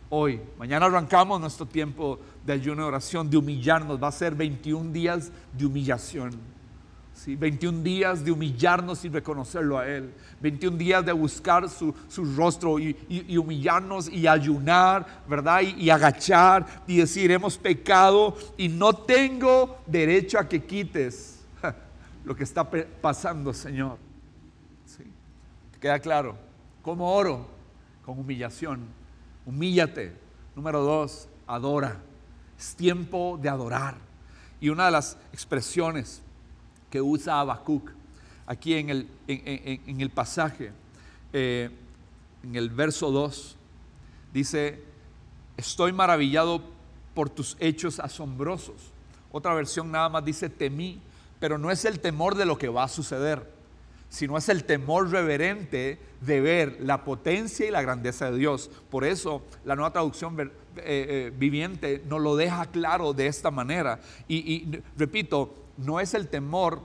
hoy, 0.09 0.39
mañana 0.57 0.85
arrancamos 0.85 1.39
nuestro 1.41 1.65
tiempo 1.65 2.19
de 2.45 2.53
ayuno 2.53 2.83
y 2.83 2.85
oración, 2.85 3.29
de 3.29 3.37
humillarnos, 3.37 4.01
va 4.01 4.07
a 4.07 4.11
ser 4.11 4.35
21 4.35 4.91
días 4.91 5.31
de 5.57 5.65
humillación 5.65 6.59
21 7.27 7.83
días 7.83 8.23
de 8.23 8.31
humillarnos 8.31 9.03
y 9.03 9.09
reconocerlo 9.09 9.77
a 9.77 9.87
Él. 9.87 10.11
21 10.41 10.77
días 10.77 11.05
de 11.05 11.11
buscar 11.11 11.69
su, 11.69 11.93
rostro 12.35 12.79
y, 12.79 13.37
humillarnos 13.37 14.09
y 14.09 14.27
ayunar, 14.27 15.23
¿verdad? 15.27 15.61
Y, 15.61 15.89
agachar 15.89 16.65
y 16.87 16.97
decir, 16.97 17.31
hemos 17.31 17.57
pecado 17.57 18.35
y 18.57 18.69
no 18.69 18.93
tengo 18.93 19.77
derecho 19.85 20.39
a 20.39 20.47
que 20.47 20.63
quites 20.63 21.38
lo 22.25 22.35
que 22.35 22.43
está 22.43 22.69
pasando, 23.01 23.53
Señor. 23.53 23.97
¿Sí? 24.85 25.03
¿Queda 25.79 25.99
claro? 25.99 26.37
¿Cómo 26.81 27.13
oro? 27.13 27.47
Con 28.05 28.19
humillación. 28.19 28.87
Humíllate. 29.45 30.15
Número 30.55 30.81
dos, 30.81 31.27
adora. 31.47 32.01
Es 32.57 32.75
tiempo 32.75 33.39
de 33.41 33.49
adorar. 33.49 33.95
Y 34.61 34.69
una 34.69 34.85
de 34.85 34.91
las 34.91 35.17
expresiones 35.31 36.21
que 36.89 37.01
usa 37.01 37.39
Habacuc 37.39 37.91
aquí 38.49 38.73
en 38.73 38.89
el, 38.89 39.07
en, 39.27 40.01
el 40.01 40.09
pasaje, 40.09 40.71
eh, 41.31 41.69
en 42.43 42.55
el 42.55 42.71
verso 42.71 43.11
2, 43.11 43.55
dice, 44.33 44.83
estoy 45.55 45.93
maravillado 45.93 46.63
por 47.13 47.29
tus 47.29 47.55
hechos 47.59 47.99
asombrosos. 47.99 48.91
Otra 49.31 49.53
versión 49.53 49.91
nada 49.91 50.09
más 50.09 50.25
dice 50.25 50.49
temí, 50.49 50.99
pero 51.39 51.57
no 51.57 51.71
es 51.71 51.85
el 51.85 51.99
temor 51.99 52.35
de 52.35 52.45
lo 52.45 52.57
que 52.57 52.69
va 52.69 52.83
a 52.83 52.87
suceder, 52.87 53.59
sino 54.09 54.37
es 54.37 54.49
el 54.49 54.63
temor 54.63 55.09
reverente 55.09 55.99
de 56.21 56.41
ver 56.41 56.77
la 56.81 57.03
potencia 57.03 57.65
y 57.65 57.71
la 57.71 57.81
grandeza 57.81 58.29
de 58.31 58.37
Dios. 58.37 58.69
Por 58.89 59.05
eso 59.05 59.43
la 59.63 59.75
nueva 59.75 59.93
traducción 59.93 60.39
eh, 60.39 60.49
eh, 60.77 61.33
viviente 61.35 62.03
nos 62.07 62.21
lo 62.21 62.35
deja 62.35 62.65
claro 62.65 63.13
de 63.13 63.27
esta 63.27 63.51
manera. 63.51 63.99
Y, 64.27 64.79
repito, 64.97 65.53
no 65.77 65.99
es 65.99 66.13
el 66.13 66.27
temor 66.27 66.81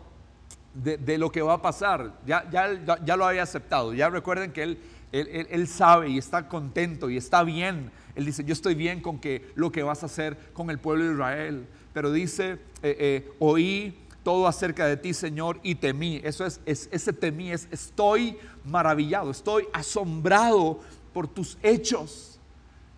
de, 0.75 1.19
lo 1.19 1.31
que 1.31 1.41
va 1.41 1.55
a 1.55 1.63
pasar, 1.63 2.19
ya, 2.27 2.49
ya, 2.51 2.99
ya, 3.05 3.17
lo 3.17 3.25
había 3.25 3.45
aceptado, 3.45 3.95
ya 3.95 4.11
recuerden 4.11 4.53
que 4.53 4.65
él, 4.65 4.79
él, 5.13 5.69
sabe 5.69 6.11
y 6.11 6.19
está 6.19 6.49
contento 6.49 7.09
y 7.09 7.17
está 7.17 7.45
bien. 7.45 7.93
Él 8.17 8.27
dice, 8.27 8.45
yo 8.45 8.53
estoy 8.53 8.75
bien 8.75 9.01
con 9.01 9.19
que 9.19 9.51
lo 9.55 9.71
que 9.71 9.83
vas 9.83 10.03
a 10.03 10.07
hacer 10.07 10.37
con 10.53 10.71
el 10.71 10.79
pueblo 10.79 11.05
de 11.05 11.13
Israel. 11.13 11.67
Pero 11.93 12.11
dice, 12.11 12.59
eh, 12.83 13.33
oí 13.39 13.97
todo 14.25 14.49
acerca 14.49 14.87
de 14.87 14.97
ti, 14.97 15.15
Señor, 15.15 15.61
y 15.63 15.77
temí. 15.77 16.21
Eso 16.25 16.45
es, 16.45 16.61
ese 16.67 17.13
temí 17.13 17.53
es 17.53 17.69
estoy 17.71 18.37
maravillado, 18.65 19.31
estoy 19.31 19.69
asombrado 19.73 20.81
por 21.13 21.29
tus 21.29 21.57
hechos. 21.63 22.41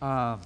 Ah, 0.00 0.38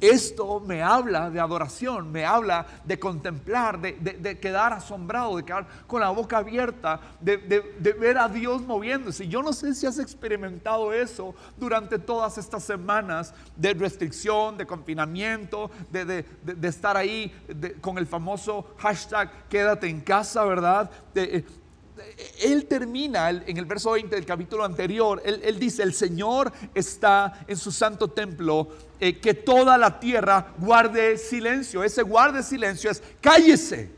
esto 0.00 0.60
me 0.60 0.82
habla 0.82 1.30
de 1.30 1.40
adoración, 1.40 2.10
me 2.10 2.24
habla 2.24 2.66
de 2.84 2.98
contemplar, 2.98 3.80
de, 3.80 4.38
quedar 4.38 4.72
asombrado, 4.72 5.36
de 5.36 5.44
quedar 5.44 5.66
con 5.86 6.00
la 6.00 6.10
boca 6.10 6.38
abierta, 6.38 7.00
de, 7.20 7.36
ver 7.98 8.18
a 8.18 8.28
Dios 8.28 8.62
moviéndose. 8.62 9.28
Yo 9.28 9.42
no 9.42 9.52
sé 9.52 9.74
si 9.74 9.86
has 9.86 9.98
experimentado 9.98 10.92
eso 10.92 11.34
durante 11.56 11.98
todas 11.98 12.38
estas 12.38 12.64
semanas 12.64 13.34
de 13.56 13.74
restricción, 13.74 14.56
de 14.56 14.66
confinamiento, 14.66 15.70
de, 15.90 16.24
estar 16.62 16.96
ahí 16.96 17.32
con 17.80 17.98
el 17.98 18.06
famoso 18.06 18.74
hashtag 18.78 19.30
quédate 19.48 19.88
en 19.88 20.00
casa, 20.00 20.44
¿verdad? 20.44 20.90
Él 22.40 22.66
termina 22.66 23.30
en 23.30 23.56
el 23.56 23.64
verso 23.64 23.92
20 23.92 24.14
del 24.14 24.26
capítulo 24.26 24.64
anterior, 24.64 25.20
él, 25.24 25.58
dice, 25.58 25.82
el 25.82 25.94
Señor 25.94 26.52
está 26.74 27.44
en 27.46 27.56
su 27.56 27.70
santo 27.70 28.08
templo, 28.08 28.68
eh, 28.98 29.18
que 29.18 29.34
toda 29.34 29.78
la 29.78 29.98
tierra 30.00 30.52
guarde 30.58 31.18
silencio. 31.18 31.82
Ese 31.84 32.02
guarde 32.02 32.42
silencio 32.42 32.90
es, 32.90 33.02
cállese, 33.20 33.90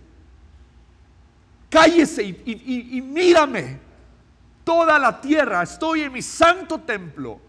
cállese 1.68 2.22
y, 2.22 3.00
mírame. 3.02 3.80
Toda 4.64 4.96
la 4.98 5.20
tierra, 5.20 5.62
estoy 5.64 6.02
en 6.02 6.12
mi 6.12 6.22
santo 6.22 6.78
templo, 6.78 7.40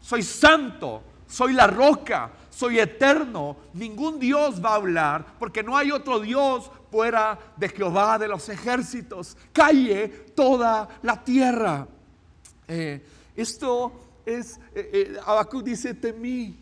soy 0.00 0.24
santo, 0.24 1.00
soy 1.28 1.52
la 1.52 1.68
roca, 1.68 2.32
soy 2.50 2.80
eterno, 2.80 3.56
ningún 3.72 4.18
Dios 4.18 4.64
va 4.64 4.70
a 4.70 4.76
hablar, 4.76 5.24
porque 5.38 5.62
no 5.62 5.76
hay 5.76 5.92
otro 5.92 6.18
Dios 6.18 6.70
fuera 6.96 7.38
de 7.58 7.68
Jehová 7.68 8.18
de 8.18 8.26
los 8.26 8.48
ejércitos. 8.48 9.36
Calle 9.52 10.08
toda 10.34 10.88
la 11.02 11.22
tierra. 11.22 11.86
Eh, 12.66 13.04
esto 13.36 13.92
es, 14.24 14.58
eh, 14.74 15.14
eh 15.14 15.62
dice, 15.62 15.92
temí, 15.92 16.56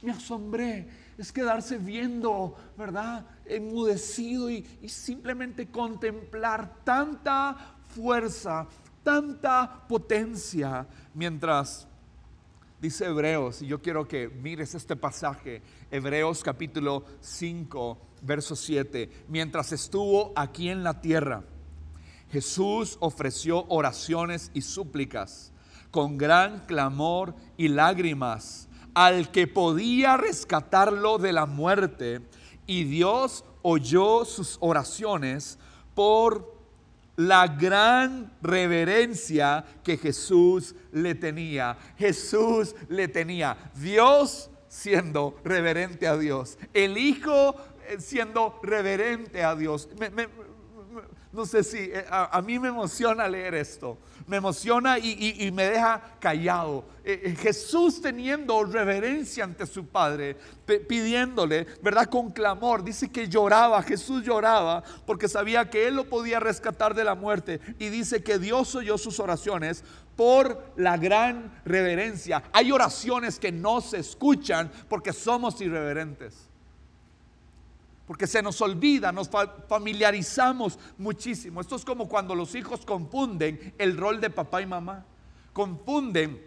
me 0.00 0.12
asombré. 0.12 0.88
Es 1.18 1.30
quedarse 1.30 1.76
viendo, 1.76 2.56
¿verdad? 2.78 3.26
Enmudecido 3.44 4.50
y, 4.50 4.66
y 4.80 4.88
simplemente 4.88 5.66
contemplar 5.66 6.82
tanta 6.82 7.76
fuerza, 7.94 8.66
tanta 9.02 9.86
potencia, 9.86 10.86
mientras 11.12 11.86
dice 12.80 13.04
Hebreos, 13.04 13.60
y 13.60 13.66
yo 13.66 13.82
quiero 13.82 14.08
que 14.08 14.30
mires 14.30 14.74
este 14.74 14.96
pasaje, 14.96 15.60
Hebreos 15.90 16.42
capítulo 16.42 17.04
5, 17.20 17.98
verso 18.24 18.56
7, 18.56 19.10
mientras 19.28 19.72
estuvo 19.72 20.32
aquí 20.34 20.68
en 20.70 20.82
la 20.82 21.00
tierra, 21.00 21.44
Jesús 22.30 22.96
ofreció 23.00 23.64
oraciones 23.68 24.50
y 24.54 24.62
súplicas 24.62 25.52
con 25.90 26.18
gran 26.18 26.66
clamor 26.66 27.34
y 27.56 27.68
lágrimas 27.68 28.68
al 28.94 29.30
que 29.30 29.46
podía 29.46 30.16
rescatarlo 30.16 31.18
de 31.18 31.32
la 31.32 31.46
muerte 31.46 32.22
y 32.66 32.84
Dios 32.84 33.44
oyó 33.62 34.24
sus 34.24 34.56
oraciones 34.60 35.58
por 35.94 36.54
la 37.16 37.46
gran 37.46 38.32
reverencia 38.42 39.64
que 39.84 39.96
Jesús 39.96 40.74
le 40.92 41.14
tenía. 41.14 41.76
Jesús 41.96 42.74
le 42.88 43.08
tenía. 43.08 43.56
Dios 43.76 44.50
siendo 44.68 45.36
reverente 45.44 46.08
a 46.08 46.16
Dios. 46.16 46.58
El 46.72 46.98
Hijo 46.98 47.54
siendo 47.98 48.58
reverente 48.62 49.42
a 49.42 49.54
Dios. 49.54 49.88
no 51.32 51.44
sé 51.44 51.64
si 51.64 51.78
eh, 51.78 52.04
a, 52.08 52.40
mí 52.42 52.58
me 52.58 52.68
emociona 52.68 53.26
leer 53.26 53.54
esto, 53.54 53.98
me 54.26 54.36
emociona 54.36 54.98
y, 54.98 55.50
me 55.52 55.68
deja 55.68 56.16
callado. 56.20 56.84
Eh, 57.04 57.34
Jesús 57.38 58.00
teniendo 58.00 58.64
reverencia 58.64 59.44
ante 59.44 59.66
su 59.66 59.86
Padre, 59.86 60.36
pidiéndole, 60.88 61.66
¿verdad? 61.82 62.06
Con 62.06 62.30
clamor, 62.30 62.84
dice 62.84 63.10
que 63.10 63.28
lloraba, 63.28 63.82
Jesús 63.82 64.22
lloraba 64.22 64.84
porque 65.04 65.28
sabía 65.28 65.68
que 65.68 65.88
Él 65.88 65.96
lo 65.96 66.04
podía 66.04 66.38
rescatar 66.38 66.94
de 66.94 67.04
la 67.04 67.16
muerte 67.16 67.60
y 67.78 67.88
dice 67.88 68.22
que 68.22 68.38
Dios 68.38 68.74
oyó 68.76 68.96
sus 68.96 69.18
oraciones 69.18 69.82
por 70.16 70.72
la 70.76 70.96
gran 70.96 71.60
reverencia. 71.64 72.44
Hay 72.52 72.70
oraciones 72.70 73.40
que 73.40 73.50
no 73.50 73.80
se 73.80 73.98
escuchan 73.98 74.70
porque 74.88 75.12
somos 75.12 75.60
irreverentes 75.60 76.53
porque 78.06 78.26
se 78.26 78.42
nos 78.42 78.60
olvida, 78.60 79.12
nos 79.12 79.30
familiarizamos 79.68 80.78
muchísimo. 80.98 81.60
Esto 81.60 81.76
es 81.76 81.84
como 81.84 82.08
cuando 82.08 82.34
los 82.34 82.54
hijos 82.54 82.84
confunden 82.84 83.74
el 83.78 83.96
rol 83.96 84.20
de 84.20 84.30
papá 84.30 84.60
y 84.60 84.66
mamá, 84.66 85.04
confunden 85.52 86.42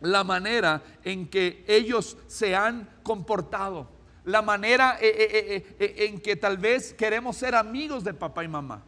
la 0.00 0.24
manera 0.24 0.82
en 1.04 1.28
que 1.28 1.64
ellos 1.68 2.16
se 2.26 2.56
han 2.56 2.88
comportado, 3.02 3.88
la 4.24 4.40
manera 4.40 4.98
eh, 5.00 5.14
eh, 5.18 5.76
eh, 5.78 5.94
en 6.06 6.20
que 6.20 6.36
tal 6.36 6.56
vez 6.56 6.94
queremos 6.94 7.36
ser 7.36 7.54
amigos 7.54 8.04
de 8.04 8.14
papá 8.14 8.42
y 8.42 8.48
mamá. 8.48 8.82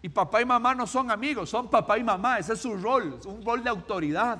Y 0.00 0.08
papá 0.08 0.40
y 0.40 0.44
mamá 0.44 0.74
no 0.74 0.86
son 0.86 1.10
amigos, 1.10 1.50
son 1.50 1.68
papá 1.68 1.98
y 1.98 2.04
mamá, 2.04 2.38
ese 2.38 2.54
es 2.54 2.60
su 2.60 2.74
rol, 2.76 3.16
es 3.18 3.26
un 3.26 3.44
rol 3.44 3.62
de 3.62 3.70
autoridad. 3.70 4.38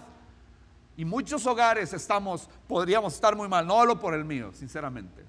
Y 0.96 1.04
muchos 1.04 1.46
hogares 1.46 1.92
estamos, 1.92 2.48
podríamos 2.66 3.14
estar 3.14 3.34
muy 3.34 3.48
mal, 3.48 3.66
no 3.66 3.80
hablo 3.80 3.98
por 3.98 4.14
el 4.14 4.24
mío, 4.24 4.52
sinceramente 4.52 5.23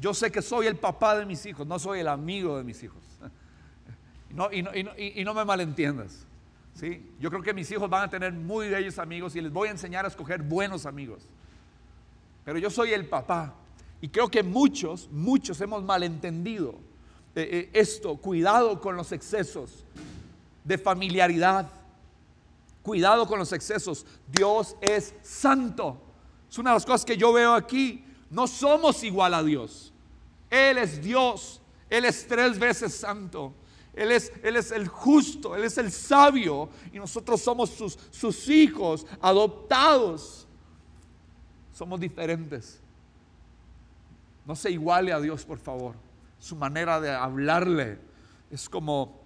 yo 0.00 0.12
sé 0.12 0.30
que 0.30 0.42
soy 0.42 0.66
el 0.66 0.76
papá 0.76 1.18
de 1.18 1.24
mis 1.24 1.44
hijos, 1.46 1.66
no 1.66 1.78
soy 1.78 2.00
el 2.00 2.08
amigo 2.08 2.58
de 2.58 2.64
mis 2.64 2.82
hijos. 2.82 3.02
y, 4.52 5.24
no, 5.24 5.34
me 5.34 5.44
malentiendas. 5.44 6.26
¿sí? 6.74 7.10
Yo 7.18 7.30
creo 7.30 7.42
que 7.42 7.54
mis 7.54 7.70
hijos 7.70 7.88
van 7.88 8.04
a 8.04 8.10
tener 8.10 8.32
muy 8.32 8.68
bellos 8.68 8.98
amigos 8.98 9.34
y 9.36 9.40
les 9.40 9.52
voy 9.52 9.68
a 9.68 9.70
enseñar 9.70 10.04
a 10.04 10.08
escoger 10.08 10.42
buenos 10.42 10.84
amigos. 10.84 11.26
Pero 12.44 12.58
yo 12.58 12.70
soy 12.70 12.92
el 12.92 13.06
papá. 13.06 13.54
Y 14.00 14.08
creo 14.08 14.28
que 14.28 14.42
muchos, 14.42 15.08
muchos 15.10 15.60
hemos 15.62 15.82
malentendido 15.82 16.74
eh, 17.34 17.48
eh, 17.50 17.70
esto. 17.72 18.16
Cuidado 18.16 18.80
con 18.80 18.96
los 18.96 19.10
excesos 19.12 19.84
de 20.62 20.76
familiaridad. 20.76 21.70
Cuidado 22.82 23.26
con 23.26 23.38
los 23.38 23.52
excesos. 23.52 24.04
Dios 24.30 24.76
es 24.80 25.14
santo. 25.22 26.00
Es 26.48 26.58
una 26.58 26.70
de 26.70 26.76
las 26.76 26.86
cosas 26.86 27.04
que 27.04 27.16
yo 27.16 27.32
veo 27.32 27.54
aquí. 27.54 28.05
No 28.30 28.46
somos 28.46 29.02
igual 29.04 29.34
a 29.34 29.42
Dios. 29.42 29.92
Él 30.50 30.78
es 30.78 31.02
Dios. 31.02 31.60
Él 31.88 32.04
es 32.04 32.26
tres 32.26 32.58
veces 32.58 32.94
santo. 32.94 33.54
Él 33.94 34.12
es, 34.12 34.30
él 34.42 34.56
es 34.56 34.72
el 34.72 34.88
justo, 34.88 35.56
Él 35.56 35.64
es 35.64 35.78
el 35.78 35.90
sabio 35.90 36.68
y 36.92 36.98
nosotros 36.98 37.40
somos 37.40 37.70
sus, 37.70 37.98
sus 38.10 38.46
hijos 38.50 39.06
adoptados. 39.22 40.46
Somos 41.72 41.98
diferentes. 41.98 42.80
No 44.44 44.54
se 44.54 44.70
iguale 44.70 45.12
a 45.12 45.20
Dios, 45.20 45.46
por 45.46 45.58
favor. 45.58 45.94
Su 46.38 46.56
manera 46.56 47.00
de 47.00 47.10
hablarle 47.10 47.98
es 48.50 48.68
como 48.68 49.18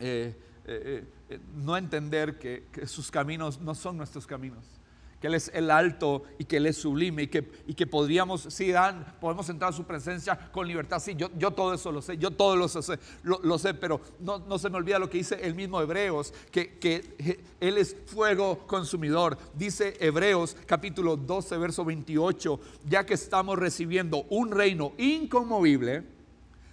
eh, 0.00 0.36
eh, 0.66 1.04
eh, 1.28 1.40
no 1.54 1.76
entender 1.76 2.36
que 2.36 2.64
sus 2.86 3.12
caminos 3.12 3.60
no 3.60 3.76
son 3.76 3.96
nuestros 3.96 4.26
caminos 4.26 4.79
que 5.20 5.26
Él 5.26 5.34
es 5.34 5.50
el 5.54 5.70
alto 5.70 6.22
y 6.38 6.44
que 6.44 6.56
Él 6.56 6.66
es 6.66 6.78
sublime 6.78 7.24
y 7.24 7.26
que, 7.28 7.50
y 7.66 7.74
que 7.74 7.86
podríamos, 7.86 8.46
sí, 8.48 8.72
Dan, 8.72 9.04
podemos 9.20 9.48
entrar 9.50 9.70
a 9.70 9.76
su 9.76 9.84
presencia 9.84 10.50
con 10.50 10.66
libertad. 10.66 10.98
Sí, 10.98 11.14
yo, 11.14 11.28
yo 11.36 11.50
todo 11.50 11.74
eso 11.74 11.92
lo 11.92 12.00
sé, 12.00 12.16
yo 12.16 12.30
todo 12.30 12.56
lo 12.56 12.68
sé, 12.68 12.98
lo, 13.22 13.58
sé 13.58 13.74
pero 13.74 14.00
no, 14.18 14.38
no, 14.38 14.58
se 14.58 14.70
me 14.70 14.78
olvida 14.78 14.98
lo 14.98 15.10
que 15.10 15.18
dice 15.18 15.38
el 15.42 15.54
mismo 15.54 15.80
Hebreos, 15.80 16.32
que, 16.50 16.78
que 16.78 17.44
Él 17.60 17.76
es 17.76 17.94
fuego 18.06 18.66
consumidor. 18.66 19.36
Dice 19.54 19.96
Hebreos 20.00 20.56
capítulo 20.64 21.16
12, 21.16 21.58
verso 21.58 21.84
28, 21.84 22.58
ya 22.88 23.04
que 23.04 23.14
estamos 23.14 23.58
recibiendo 23.58 24.24
un 24.30 24.50
reino 24.50 24.92
inconmovible, 24.96 26.04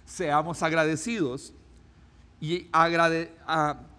seamos 0.06 0.62
agradecidos 0.62 1.52
y, 2.40 2.68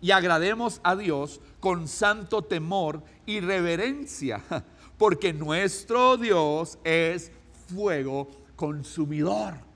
y 0.01 0.12
agrademos 0.12 0.81
a 0.83 0.95
Dios 0.95 1.39
con 1.60 1.88
santo 1.88 2.41
temor 2.43 3.02
y 3.26 3.39
reverencia, 3.39 4.41
porque 4.98 5.34
nuestro 5.34 6.17
Dios 6.17 6.78
es 6.84 7.32
fuego 7.67 8.28
consumidor. 8.56 9.69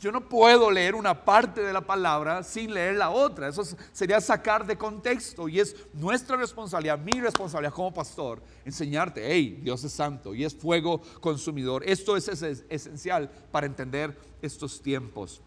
Yo 0.00 0.12
no 0.12 0.28
puedo 0.28 0.70
leer 0.70 0.94
una 0.94 1.24
parte 1.24 1.62
de 1.62 1.72
la 1.72 1.80
palabra 1.80 2.42
sin 2.42 2.72
leer 2.72 2.96
la 2.96 3.10
otra. 3.10 3.48
Eso 3.48 3.64
sería 3.92 4.20
sacar 4.20 4.66
de 4.66 4.76
contexto. 4.76 5.48
Y 5.48 5.58
es 5.58 5.74
nuestra 5.94 6.36
responsabilidad, 6.36 6.98
mi 6.98 7.18
responsabilidad 7.18 7.72
como 7.72 7.92
pastor, 7.94 8.42
enseñarte, 8.64 9.22
hey, 9.26 9.58
Dios 9.62 9.82
es 9.84 9.92
santo 9.92 10.34
y 10.34 10.44
es 10.44 10.54
fuego 10.54 11.00
consumidor. 11.20 11.82
Esto 11.84 12.16
es, 12.16 12.28
esencial 12.28 13.30
para 13.50 13.66
entender 13.66 14.16
estos 14.42 14.82
tiempos. 14.82 15.40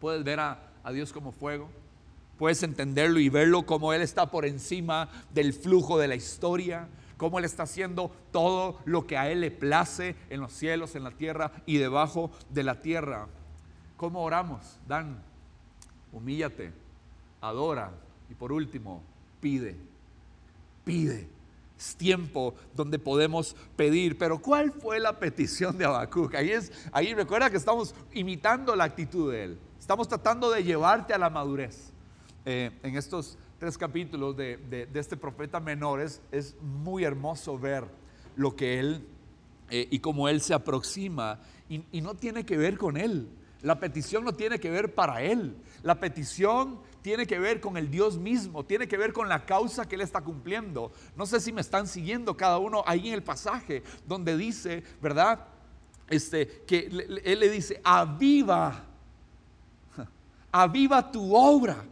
Puedes 0.00 0.24
ver 0.24 0.40
a, 0.40 0.72
a 0.82 0.90
Dios 0.90 1.12
como 1.12 1.30
fuego. 1.30 1.68
Puedes 2.38 2.62
entenderlo 2.62 3.20
y 3.20 3.28
verlo 3.28 3.64
como 3.64 3.92
Él 3.92 4.02
está 4.02 4.30
por 4.30 4.44
encima 4.44 5.08
del 5.32 5.52
flujo 5.52 5.98
de 5.98 6.08
la 6.08 6.14
historia 6.14 6.88
cómo 7.16 7.38
Él 7.38 7.44
está 7.44 7.62
haciendo 7.62 8.10
todo 8.32 8.78
lo 8.84 9.06
que 9.06 9.16
a 9.16 9.30
Él 9.30 9.40
le 9.40 9.50
place 9.50 10.14
en 10.28 10.40
los 10.40 10.52
cielos, 10.52 10.94
en 10.94 11.04
la 11.04 11.10
tierra 11.10 11.52
y 11.64 11.78
debajo 11.78 12.30
de 12.50 12.64
la 12.64 12.80
tierra. 12.80 13.28
¿Cómo 13.96 14.22
oramos? 14.22 14.78
Dan, 14.86 15.22
humíllate, 16.12 16.72
adora 17.40 17.92
y 18.28 18.34
por 18.34 18.52
último, 18.52 19.02
pide, 19.40 19.76
pide. 20.84 21.28
Es 21.78 21.96
tiempo 21.96 22.54
donde 22.74 22.98
podemos 22.98 23.56
pedir. 23.74 24.18
Pero 24.18 24.38
¿cuál 24.38 24.70
fue 24.70 25.00
la 25.00 25.18
petición 25.18 25.78
de 25.78 25.86
Habacuc? 25.86 26.34
Ahí, 26.34 26.50
es, 26.50 26.72
ahí 26.92 27.14
recuerda 27.14 27.48
que 27.48 27.56
estamos 27.56 27.94
imitando 28.12 28.76
la 28.76 28.84
actitud 28.84 29.32
de 29.32 29.44
él. 29.44 29.58
Estamos 29.80 30.08
tratando 30.08 30.50
de 30.50 30.62
llevarte 30.62 31.14
a 31.14 31.18
la 31.18 31.30
madurez. 31.30 31.93
Eh, 32.44 32.70
en 32.82 32.96
estos 32.96 33.38
tres 33.58 33.78
capítulos 33.78 34.36
de, 34.36 34.88
este 34.94 35.16
profeta 35.16 35.60
menor 35.60 36.00
es, 36.00 36.20
muy 36.60 37.04
hermoso 37.04 37.58
ver 37.58 37.84
lo 38.36 38.54
que 38.54 38.78
él 38.78 39.06
eh, 39.70 39.88
y 39.90 39.98
cómo 40.00 40.28
él 40.28 40.40
se 40.40 40.52
aproxima 40.54 41.40
y 41.68 42.00
no 42.02 42.14
tiene 42.14 42.44
que 42.44 42.56
ver 42.56 42.76
con 42.76 42.96
él. 42.96 43.28
La 43.64 43.80
petición 43.80 44.24
no 44.24 44.34
tiene 44.34 44.60
que 44.60 44.68
ver 44.68 44.94
para 44.94 45.22
Él. 45.22 45.56
La 45.82 45.98
petición 45.98 46.80
tiene 47.00 47.26
que 47.26 47.38
ver 47.38 47.62
con 47.62 47.78
el 47.78 47.90
Dios 47.90 48.18
mismo, 48.18 48.62
tiene 48.62 48.86
que 48.86 48.98
ver 48.98 49.14
con 49.14 49.26
la 49.26 49.46
causa 49.46 49.88
que 49.88 49.94
Él 49.94 50.02
está 50.02 50.20
cumpliendo. 50.20 50.92
No 51.16 51.24
sé 51.24 51.40
si 51.40 51.50
me 51.50 51.62
están 51.62 51.86
siguiendo 51.86 52.36
cada 52.36 52.58
uno 52.58 52.84
ahí 52.86 53.08
en 53.08 53.14
el 53.14 53.22
pasaje 53.22 53.82
donde 54.06 54.36
dice, 54.36 54.84
¿verdad? 55.00 55.46
Este, 56.10 56.62
que 56.66 56.90
Él 57.24 57.40
le 57.40 57.48
dice, 57.48 57.80
aviva, 57.82 58.84
aviva 60.52 61.10
tu 61.10 61.34
obra. 61.34 61.86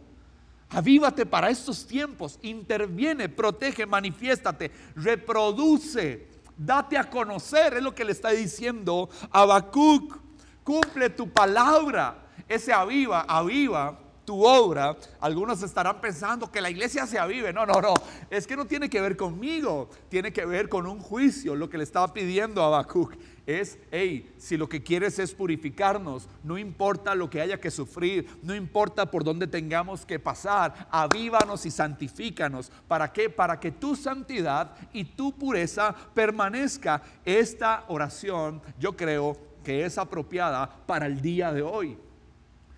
Avívate 0.73 1.25
para 1.25 1.49
estos 1.49 1.85
tiempos, 1.85 2.39
interviene, 2.41 3.29
protege, 3.29 3.85
manifiéstate, 3.85 4.71
reproduce, 4.95 6.27
date 6.57 6.97
a 6.97 7.09
conocer, 7.09 7.75
es 7.75 7.83
lo 7.83 7.93
que 7.93 8.05
le 8.05 8.11
está 8.11 8.31
diciendo 8.31 9.09
Habacuc. 9.31 10.19
Cumple 10.63 11.09
tu 11.09 11.29
palabra. 11.29 12.27
Ese 12.47 12.71
aviva, 12.71 13.21
aviva 13.27 14.02
tu 14.25 14.45
obra. 14.45 14.95
Algunos 15.19 15.61
estarán 15.63 15.99
pensando 16.01 16.51
que 16.51 16.61
la 16.61 16.69
iglesia 16.69 17.05
se 17.05 17.19
avive. 17.19 17.53
No, 17.53 17.65
no, 17.65 17.81
no. 17.81 17.93
Es 18.29 18.47
que 18.47 18.55
no 18.55 18.65
tiene 18.65 18.89
que 18.89 19.01
ver 19.01 19.17
conmigo. 19.17 19.89
Tiene 20.09 20.33
que 20.33 20.45
ver 20.45 20.69
con 20.69 20.87
un 20.87 20.99
juicio. 20.99 21.55
Lo 21.55 21.69
que 21.69 21.77
le 21.77 21.83
estaba 21.83 22.13
pidiendo 22.13 22.61
a 22.61 22.67
Habacuc 22.67 23.15
es, 23.45 23.77
hey, 23.91 24.33
si 24.37 24.55
lo 24.55 24.69
que 24.69 24.81
quieres 24.81 25.19
es 25.19 25.33
purificarnos, 25.33 26.29
no 26.43 26.57
importa 26.57 27.13
lo 27.13 27.29
que 27.29 27.41
haya 27.41 27.59
que 27.59 27.71
sufrir, 27.71 28.27
no 28.41 28.55
importa 28.55 29.11
por 29.11 29.23
dónde 29.23 29.47
tengamos 29.47 30.05
que 30.05 30.17
pasar, 30.17 30.87
avívanos 30.89 31.65
y 31.65 31.71
santifícanos. 31.71 32.71
¿Para 32.87 33.11
qué? 33.11 33.29
Para 33.29 33.59
que 33.59 33.71
tu 33.71 33.95
santidad 33.95 34.75
y 34.93 35.03
tu 35.03 35.33
pureza 35.33 35.93
permanezca. 36.13 37.01
Esta 37.25 37.83
oración, 37.87 38.61
yo 38.79 38.95
creo, 38.95 39.37
que 39.63 39.85
es 39.85 39.97
apropiada 39.97 40.69
para 40.85 41.05
el 41.05 41.21
día 41.21 41.51
de 41.51 41.61
hoy. 41.61 41.97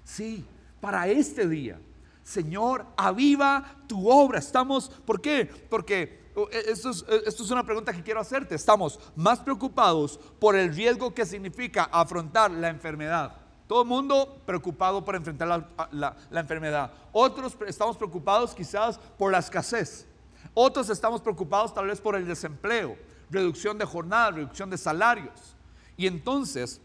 Sí, 0.03 0.45
para 0.85 1.07
este 1.07 1.47
día. 1.47 1.81
Señor, 2.21 2.85
aviva 2.95 3.75
tu 3.87 4.07
obra. 4.07 4.37
Estamos, 4.37 4.87
¿por 5.03 5.19
qué? 5.19 5.49
Porque 5.67 6.29
oh, 6.35 6.47
e, 6.51 6.59
esto 6.73 6.91
es, 6.91 7.03
e, 7.09 7.23
esto 7.25 7.41
es, 7.41 7.49
una 7.49 7.63
pregunta 7.63 7.91
que 7.91 8.03
quiero 8.03 8.19
hacerte. 8.19 8.53
Estamos 8.53 8.99
más 9.15 9.39
preocupados 9.39 10.19
por 10.39 10.55
el 10.55 10.75
riesgo 10.75 11.11
que 11.11 11.25
significa 11.25 11.89
afrontar 11.91 12.51
la 12.51 12.69
enfermedad. 12.69 13.35
Todo 13.67 13.81
el 13.81 13.87
mundo 13.87 14.39
preocupado 14.45 15.03
por 15.03 15.15
enfrentar 15.15 15.47
la, 15.47 16.15
la 16.29 16.39
enfermedad. 16.39 16.91
Otros 17.11 17.57
estamos 17.65 17.97
preocupados 17.97 18.53
quizás 18.53 18.99
por 19.17 19.31
la 19.31 19.39
escasez. 19.39 20.05
Otros 20.53 20.91
estamos 20.91 21.19
preocupados 21.19 21.73
tal 21.73 21.87
vez 21.87 21.99
por 21.99 22.15
el 22.15 22.27
desempleo, 22.27 22.95
reducción 23.31 23.79
de 23.79 23.85
jornada, 23.85 24.29
reducción 24.29 24.69
de 24.69 24.77
salarios. 24.77 25.55
Y 25.97 26.05
entonces, 26.05 26.79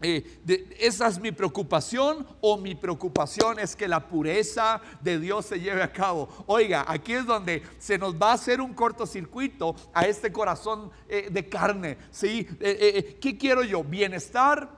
eh, 0.00 0.76
¿esa 0.78 1.08
es 1.08 1.18
mi 1.18 1.32
preocupación 1.32 2.26
o 2.40 2.58
mi 2.58 2.74
preocupación 2.74 3.58
es 3.58 3.74
que 3.74 3.88
la 3.88 4.06
pureza 4.06 4.80
de 5.00 5.18
Dios 5.18 5.46
se 5.46 5.58
lleve 5.58 5.82
a 5.82 5.92
cabo? 5.92 6.28
Oiga, 6.46 6.84
aquí 6.86 7.14
es 7.14 7.24
donde 7.24 7.62
se 7.78 7.96
nos 7.98 8.14
va 8.14 8.30
a 8.30 8.34
hacer 8.34 8.60
un 8.60 8.74
cortocircuito 8.74 9.74
a 9.94 10.06
este 10.06 10.30
corazón 10.30 10.90
eh, 11.08 11.28
de 11.30 11.48
carne. 11.48 11.98
¿sí? 12.10 12.46
Eh, 12.60 13.18
¿Qué 13.20 13.38
quiero 13.38 13.64
yo? 13.64 13.82
¿Bienestar 13.82 14.70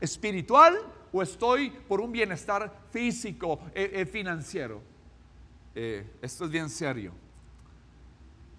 espiritual 0.00 0.78
o 1.12 1.22
estoy 1.22 1.70
por 1.70 2.00
un 2.00 2.12
bienestar 2.12 2.72
físico, 2.90 3.60
financiero? 4.10 4.82
esto 5.74 6.44
es 6.44 6.50
bien 6.50 6.68
serio. 6.68 7.12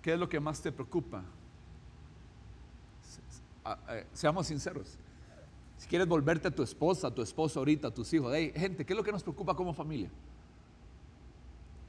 ¿Qué 0.02 0.14
es 0.14 0.20
lo 0.20 0.30
que 0.30 0.40
más 0.40 0.62
te 0.62 0.72
preocupa? 0.72 1.24
Eh, 3.90 4.08
seamos 4.14 4.48
sinceros. 4.48 4.98
Si 5.80 5.88
quieres 5.88 6.08
volverte 6.08 6.50
a 6.50 6.52
tu 6.52 6.62
esposa, 6.62 7.08
a 7.08 7.15
tu 7.15 7.22
esposo 7.22 7.60
ahorita, 7.60 7.88
a 7.88 7.92
tus 7.92 8.13
hijos, 8.13 8.34
hey, 8.36 8.52
gente, 8.54 8.86
¿qué 8.86 8.92
es 8.92 8.98
lo 8.98 9.04
que 9.04 9.13
nos 9.13 9.24
preocupa 9.24 9.56
como 9.56 9.74
familia? 9.74 10.10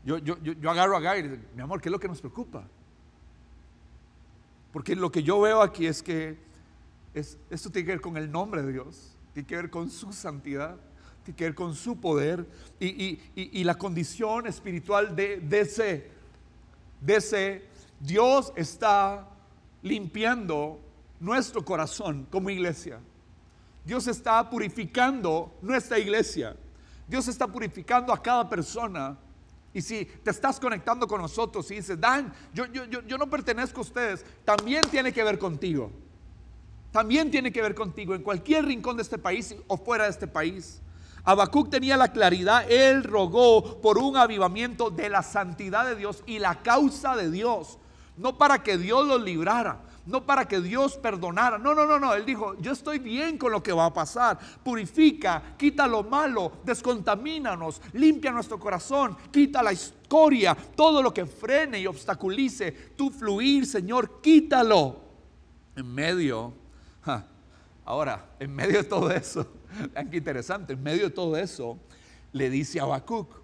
Yo, 0.05 0.18
yo, 0.18 0.38
yo, 0.38 0.70
agarro 0.70 0.96
a 0.96 1.00
Gary 1.00 1.18
y 1.18 1.22
digo, 1.24 1.37
mi 1.57 1.61
amor, 1.61 1.81
¿qué 1.81 1.88
es 1.88 1.92
lo 1.92 1.98
que 1.98 2.07
nos 2.07 2.20
preocupa? 2.20 2.62
Porque 4.72 4.94
lo 4.94 5.11
que 5.11 5.24
yo 5.24 5.40
veo 5.40 5.61
aquí 5.61 5.87
es 5.87 6.05
que 6.05 6.38
es, 7.14 7.37
esto 7.50 7.68
tiene 7.68 7.87
que 7.87 7.92
ver 7.92 8.00
con 8.00 8.16
el 8.16 8.31
nombre 8.31 8.62
de 8.62 8.72
Dios, 8.72 9.16
tiene 9.35 9.46
que 9.48 9.57
ver 9.57 9.70
con 9.70 9.90
su 9.90 10.12
santidad, 10.12 10.76
tiene 11.24 11.37
que 11.37 11.44
ver 11.44 11.55
con 11.57 11.74
su 11.74 12.00
poder 12.00 12.46
y, 12.79 13.18
y, 13.35 13.64
la 13.64 13.74
condición 13.74 14.46
espiritual 14.46 15.16
de, 15.16 15.38
de, 15.38 15.61
ese, 15.61 16.11
de 17.00 17.16
ese 17.16 17.64
Dios 17.98 18.53
está 18.55 19.29
limpiando 19.83 20.79
nuestro 21.18 21.64
corazón 21.64 22.29
como 22.31 22.50
iglesia. 22.50 23.00
Dios 23.85 24.07
está 24.07 24.49
purificando 24.49 25.55
nuestra 25.62 25.99
iglesia. 25.99 26.57
Dios 27.07 27.27
está 27.29 27.47
purificando 27.47 28.12
a 28.12 28.23
cada 28.23 28.49
persona. 28.49 29.16
Y 29.73 29.83
si 29.83 30.05
te 30.05 30.31
estás 30.31 30.59
conectando 30.59 31.07
con 31.07 31.21
nosotros 31.21 31.71
y 31.71 31.77
dices, 31.77 32.01
Dan, 32.01 32.33
yo, 32.53 32.66
no 33.19 33.31
pertenezco 33.31 33.81
a 33.81 33.83
ustedes, 33.83 34.25
también 34.45 34.83
tiene 34.90 35.12
que 35.12 35.23
ver 35.23 35.38
contigo. 35.38 35.90
También 36.90 37.31
tiene 37.31 37.53
que 37.53 37.62
ver 37.62 37.75
contigo 37.75 38.14
en 38.14 38.23
cualquier 38.23 38.64
rincón 38.64 38.97
de 38.97 39.03
este 39.03 39.19
país 39.19 39.55
o 39.69 39.77
fuera 39.77 40.05
de 40.05 40.11
este 40.11 40.27
país. 40.27 40.81
Habacuc 41.23 41.71
tenía 41.71 41.97
la 41.97 42.12
claridad, 42.12 42.71
él 42.71 43.05
rogó 43.05 43.81
por 43.81 43.99
un 43.99 44.16
avivamiento 44.16 44.90
de 44.90 45.09
la 45.09 45.23
santidad 45.23 45.87
de 45.87 45.95
Dios 45.95 46.25
y 46.27 46.38
la 46.38 46.62
causa 46.62 47.14
de 47.14 47.31
Dios, 47.31 47.79
no 48.16 48.38
para 48.38 48.62
que 48.62 48.79
Dios 48.79 49.07
los 49.07 49.23
librara, 49.23 49.83
no 50.11 50.27
para 50.27 50.46
que 50.46 50.61
Dios 50.61 50.96
perdonara. 50.96 51.57
No, 51.59 51.75
no, 51.75 51.87
no, 51.87 51.99
no. 51.99 52.14
Él 52.14 52.27
dijo, 52.27 52.57
yo 52.59 52.73
estoy 52.73 52.99
bien 52.99 53.38
con 53.38 53.53
lo 53.53 53.62
que 53.62 53.73
va 53.73 53.87
a 53.87 53.92
pasar. 53.92 54.38
Purifica, 54.62 55.55
quita 55.57 55.87
lo 55.87 56.03
malo, 56.03 56.53
descontamínanos, 56.64 57.81
limpia 57.92 58.33
nuestro 58.33 58.59
corazón, 58.59 59.16
quita 59.31 59.62
la 59.62 59.73
escoria, 59.73 60.55
todo 60.55 61.03
lo 61.03 61.14
que 61.14 61.27
frene 61.27 61.81
y 61.81 61.87
obstaculice 61.87 62.73
tu 62.96 63.11
fluir, 63.11 63.66
Señor, 63.66 64.20
quítalo. 64.20 65.01
En 65.77 65.87
medio, 65.94 66.53
ahora, 67.85 68.31
en 68.38 68.55
medio 68.55 68.79
de 68.79 68.85
todo 68.85 69.11
eso, 69.11 69.46
vean 69.94 70.11
qué 70.11 70.16
interesante, 70.16 70.73
en 70.73 70.83
medio 70.83 71.05
de 71.05 71.11
todo 71.11 71.37
eso, 71.37 71.79
le 72.33 72.51
dice 72.51 72.81
a 72.81 72.83
Habacuc, 72.83 73.40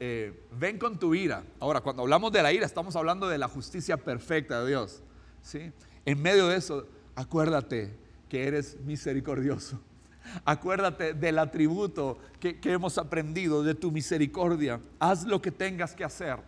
eh, 0.00 0.46
ven 0.52 0.78
con 0.78 0.98
tu 0.98 1.14
ira. 1.14 1.44
Ahora, 1.60 1.80
cuando 1.80 2.02
hablamos 2.02 2.30
de 2.32 2.42
la 2.42 2.52
ira, 2.52 2.66
estamos 2.66 2.94
hablando 2.96 3.28
de 3.28 3.38
la 3.38 3.48
justicia 3.48 3.96
perfecta 3.96 4.62
de 4.62 4.68
Dios. 4.68 5.02
¿sí? 5.44 5.72
En 6.06 6.20
medio 6.20 6.48
de 6.48 6.56
eso, 6.56 6.86
acuérdate 7.14 7.94
que 8.28 8.46
eres 8.46 8.76
misericordioso. 8.80 9.80
Acuérdate 10.44 11.14
del 11.14 11.38
atributo 11.38 12.18
que, 12.40 12.58
hemos 12.64 12.98
aprendido 12.98 13.62
de 13.62 13.74
tu 13.74 13.90
misericordia. 13.90 14.80
Haz 14.98 15.24
lo 15.24 15.40
que 15.40 15.50
tengas 15.50 15.94
que 15.94 16.04
hacer. 16.04 16.38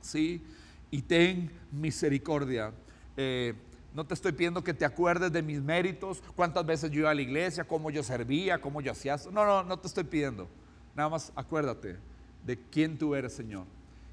¿Sí? 0.00 0.42
Y 0.90 1.02
ten 1.02 1.50
misericordia. 1.70 2.72
Eh, 3.16 3.54
no 3.94 4.06
te 4.06 4.14
estoy 4.14 4.32
pidiendo 4.32 4.64
que 4.64 4.74
te 4.74 4.84
acuerdes 4.84 5.30
de 5.30 5.42
mis 5.42 5.60
méritos, 5.60 6.22
cuántas 6.34 6.64
veces 6.64 6.90
yo 6.90 7.00
iba 7.00 7.10
a 7.10 7.14
la 7.14 7.22
iglesia, 7.22 7.64
cómo 7.64 7.90
yo 7.90 8.02
servía, 8.02 8.60
cómo 8.60 8.80
yo 8.80 8.92
hacía. 8.92 9.16
No, 9.30 9.44
no, 9.44 9.62
no 9.62 9.78
te 9.78 9.86
estoy 9.86 10.04
pidiendo. 10.04 10.48
Nada 10.96 11.08
más 11.08 11.32
acuérdate 11.34 11.96
de 12.44 12.58
quién 12.70 12.98
tú 12.98 13.14
eres, 13.14 13.34
Señor. 13.34 13.64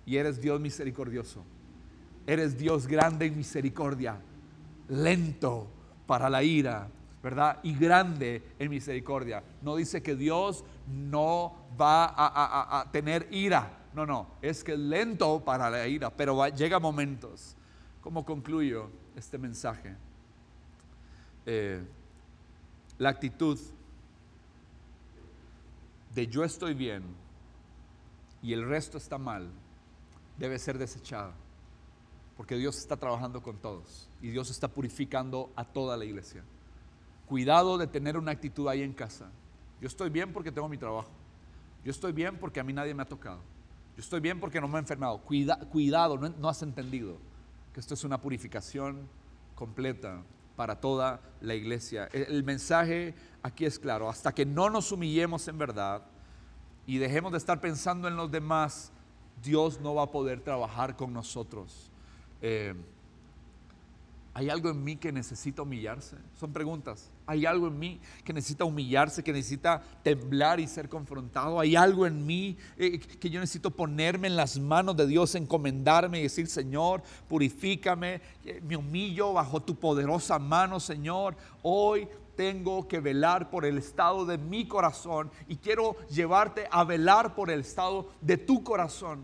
Y 0.05 0.17
eres 0.17 0.41
Dios 0.41 0.59
misericordioso. 0.59 1.43
Eres 2.27 2.57
Dios 2.57 2.85
grande 2.85 3.25
en 3.25 3.37
misericordia 3.37 4.19
lento 4.89 5.67
para 6.05 6.29
la 6.29 6.43
ira 6.43 6.89
¿verdad? 7.21 7.59
Y 7.63 7.75
grande 7.75 8.41
en 8.57 8.69
misericordia. 8.69 9.43
No 9.61 9.75
dice 9.75 10.01
que 10.01 10.15
Dios 10.15 10.63
no 10.87 11.67
va 11.79 12.13
a, 12.15 12.89
tener 12.91 13.27
ira. 13.31 13.77
No, 13.93 14.05
no, 14.05 14.27
es 14.41 14.63
que 14.63 14.73
es 14.73 14.79
lento 14.79 15.43
para 15.43 15.69
la 15.69 15.87
ira, 15.87 16.09
pero 16.09 16.47
llega 16.49 16.79
momentos. 16.79 17.55
¿Cómo 18.01 18.25
concluyo 18.25 18.89
este 19.15 19.37
mensaje? 19.37 19.95
Eh, 21.45 21.83
la 22.97 23.09
actitud 23.09 23.59
de 26.13 26.27
yo 26.27 26.43
estoy 26.43 26.73
bien 26.73 27.03
y 28.41 28.53
el 28.53 28.67
resto 28.67 28.97
está 28.97 29.17
mal 29.17 29.49
debe 30.37 30.57
ser 30.57 30.77
desechada. 30.77 31.33
Porque 32.37 32.55
Dios 32.55 32.77
está 32.77 32.95
trabajando 32.95 33.43
con 33.43 33.57
todos 33.57 34.08
y 34.21 34.29
Dios 34.29 34.49
está 34.49 34.67
purificando 34.67 35.51
a 35.55 35.63
toda 35.63 35.95
la 35.97 36.05
iglesia. 36.05 36.43
Cuidado 37.25 37.77
de 37.77 37.87
tener 37.87 38.17
una 38.17 38.31
actitud 38.31 38.67
ahí 38.67 38.81
en 38.81 38.93
casa. 38.93 39.29
Yo 39.79 39.87
estoy 39.87 40.09
bien 40.09 40.33
porque 40.33 40.51
tengo 40.51 40.67
mi 40.67 40.77
trabajo. 40.77 41.11
Yo 41.83 41.91
estoy 41.91 42.11
bien 42.11 42.37
porque 42.37 42.59
a 42.59 42.63
mí 42.63 42.73
nadie 42.73 42.93
me 42.93 43.03
ha 43.03 43.07
tocado. 43.07 43.39
Yo 43.95 44.01
estoy 44.01 44.19
bien 44.19 44.39
porque 44.39 44.59
no 44.59 44.67
me 44.67 44.77
he 44.77 44.79
enfermado. 44.79 45.19
cuidado, 45.19 46.17
no, 46.17 46.29
no 46.29 46.49
has 46.49 46.61
entendido 46.61 47.17
que 47.73 47.79
esto 47.79 47.93
es 47.93 48.03
una 48.03 48.19
purificación 48.19 49.07
completa 49.55 50.21
para 50.55 50.79
toda 50.79 51.21
la 51.39 51.55
iglesia. 51.55 52.09
El 52.11 52.43
mensaje 52.43 53.15
aquí 53.43 53.65
es 53.65 53.79
claro, 53.79 54.09
hasta 54.09 54.33
que 54.33 54.45
no 54.45 54.69
nos 54.69 54.91
humillemos 54.91 55.47
en 55.47 55.57
verdad 55.57 56.03
y 56.85 56.97
dejemos 56.97 57.31
de 57.31 57.37
estar 57.37 57.61
pensando 57.61 58.07
en 58.07 58.15
los 58.15 58.31
demás, 58.31 58.91
Dios 59.41 59.79
no 59.79 59.95
va 59.95 60.03
a 60.03 60.11
poder 60.11 60.41
trabajar 60.41 60.95
con 60.95 61.13
nosotros. 61.13 61.89
Eh, 62.41 62.73
¿Hay 64.39 64.49
algo 64.49 64.69
en 64.69 64.81
mí 64.81 64.95
que 64.95 65.11
necesita 65.11 65.63
humillarse? 65.63 66.15
Son 66.39 66.53
preguntas. 66.53 67.11
¿Hay 67.27 67.45
algo 67.45 67.67
en 67.67 67.77
mí 67.77 67.99
que 68.23 68.31
necesita 68.31 68.63
humillarse, 68.63 69.21
que 69.21 69.33
necesita 69.33 69.81
temblar 70.01 70.61
y 70.61 70.67
ser 70.67 70.87
confrontado? 70.87 71.59
¿Hay 71.59 71.75
algo 71.75 72.07
en 72.07 72.25
mí 72.25 72.55
eh, 72.77 72.99
que 72.99 73.29
yo 73.29 73.41
necesito 73.41 73.69
ponerme 73.69 74.29
en 74.29 74.37
las 74.37 74.57
manos 74.57 74.95
de 74.95 75.07
Dios, 75.07 75.35
encomendarme 75.35 76.19
y 76.19 76.23
decir, 76.23 76.47
Señor, 76.47 77.03
purifícame, 77.27 78.21
eh, 78.45 78.61
me 78.65 78.77
humillo 78.77 79.33
bajo 79.33 79.61
tu 79.61 79.75
poderosa 79.75 80.39
mano, 80.39 80.79
Señor. 80.79 81.35
Hoy 81.61 82.07
tengo 82.37 82.87
que 82.87 83.01
velar 83.01 83.49
por 83.49 83.65
el 83.65 83.77
estado 83.77 84.25
de 84.25 84.37
mi 84.37 84.69
corazón 84.69 85.29
y 85.49 85.57
quiero 85.57 85.97
llevarte 86.07 86.65
a 86.71 86.85
velar 86.85 87.35
por 87.35 87.51
el 87.51 87.59
estado 87.59 88.07
de 88.21 88.37
tu 88.37 88.63
corazón. 88.63 89.21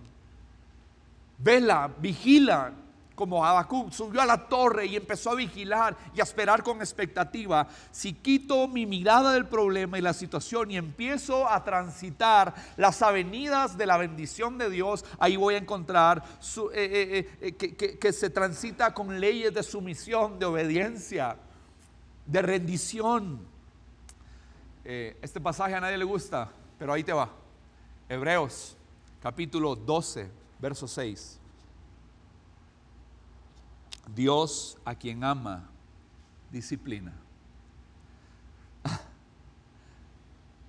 Vela, 1.38 1.90
vigila, 2.02 2.74
como 3.16 3.46
Habacuc 3.46 3.92
subió 3.92 4.22
a 4.22 4.26
la 4.26 4.48
torre 4.48 4.86
y 4.86 4.96
empezó 4.96 5.32
a 5.32 5.36
vigilar 5.36 5.98
y 6.14 6.20
a 6.20 6.24
esperar 6.24 6.64
con 6.64 6.80
expectativa, 6.80 7.68
si 7.92 8.14
quito 8.14 8.68
mi 8.68 8.86
mirada 8.86 9.32
del 9.32 9.48
problema 9.48 9.98
y 9.98 10.02
la 10.02 10.14
situación 10.14 10.70
y 10.72 10.78
empiezo 10.78 11.50
a 11.50 11.64
transitar 11.64 12.54
las 12.78 13.02
avenidas 13.02 13.78
de 13.78 13.86
la 13.86 13.98
bendición 13.98 14.58
de 14.58 14.70
Dios, 14.70 15.06
ahí 15.20 15.38
voy 15.38 15.56
a 15.56 15.60
encontrar 15.60 16.24
eh, 16.74 17.28
eh, 17.32 17.38
eh, 17.42 17.52
que, 17.54 17.98
que 17.98 18.14
se 18.14 18.30
transita 18.30 18.94
con 18.94 19.20
leyes 19.20 19.54
de 19.54 19.64
sumisión, 19.64 20.38
de 20.38 20.46
obediencia, 20.46 21.38
de 22.26 22.42
rendición. 22.42 23.48
este 24.84 25.42
pasaje 25.42 25.74
a 25.74 25.82
nadie 25.82 25.98
le 25.98 26.06
gusta, 26.06 26.52
pero 26.78 26.94
ahí 26.94 27.04
te 27.04 27.14
va. 27.14 27.30
Hebreos 28.08 28.78
capítulo 29.26 29.76
12, 29.76 30.30
verso 30.60 30.88
6. 30.88 31.40
Dios 34.14 34.78
a 34.86 34.96
quien 34.96 35.24
ama, 35.24 35.70
disciplina. 36.52 37.14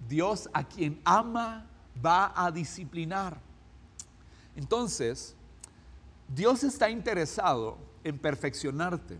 Dios 0.09 0.49
a 0.53 0.65
quien 0.65 1.01
ama 1.05 1.67
va 2.05 2.33
a 2.35 2.51
disciplinar. 2.51 3.39
Entonces, 4.55 5.35
Dios 6.29 6.65
está 6.65 6.91
interesado 6.91 7.79
en 8.05 8.19
perfeccionarte. 8.19 9.19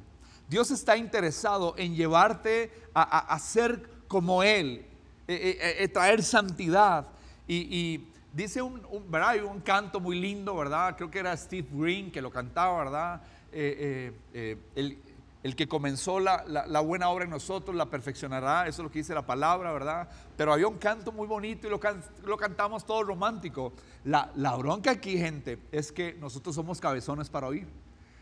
Dios 0.49 0.71
está 0.71 0.97
interesado 0.97 1.75
en 1.77 1.95
llevarte 1.95 2.73
a, 2.95 3.39
ser 3.39 3.89
como 4.09 4.43
Él, 4.43 4.87
eh, 5.27 5.89
traer 5.93 6.23
santidad. 6.23 7.09
Y, 7.49 8.09
dice 8.33 8.61
un, 8.63 8.83
¿verdad? 9.09 9.45
un 9.45 9.61
canto 9.61 10.01
muy 10.01 10.19
lindo, 10.19 10.55
¿verdad? 10.57 10.97
Creo 10.97 11.11
que 11.11 11.19
era 11.19 11.37
Steve 11.37 11.69
Green 11.73 12.11
que 12.11 12.21
lo 12.21 12.31
cantaba, 12.31 12.79
¿verdad? 12.79 13.23
Eh, 13.59 14.13
eh, 14.35 14.59
eh, 14.75 14.99
el, 15.43 15.57
que 15.57 15.67
comenzó 15.67 16.21
la, 16.21 16.81
buena 16.81 17.09
obra 17.09 17.25
en 17.25 17.31
nosotros 17.31 17.75
la 17.75 17.87
perfeccionará, 17.87 18.69
eso 18.69 18.83
es 18.83 18.85
lo 18.85 18.91
que 18.91 18.99
dice 18.99 19.15
la 19.15 19.25
palabra, 19.25 19.73
¿verdad? 19.73 20.11
Pero 20.37 20.53
había 20.53 20.69
un 20.69 20.77
canto 20.77 21.11
muy 21.11 21.27
bonito 21.27 21.67
y 21.67 21.71
lo, 21.71 21.81
lo 22.27 22.37
cantamos 22.37 22.85
todo 22.85 23.03
romántico. 23.03 23.73
La, 24.05 24.31
la 24.35 24.55
bronca 24.57 24.91
aquí, 24.91 25.17
gente, 25.17 25.59
es 25.73 25.91
que 25.91 26.13
nosotros 26.21 26.55
somos 26.55 26.79
cabezones 26.81 27.31
para 27.31 27.47
oír. 27.47 27.67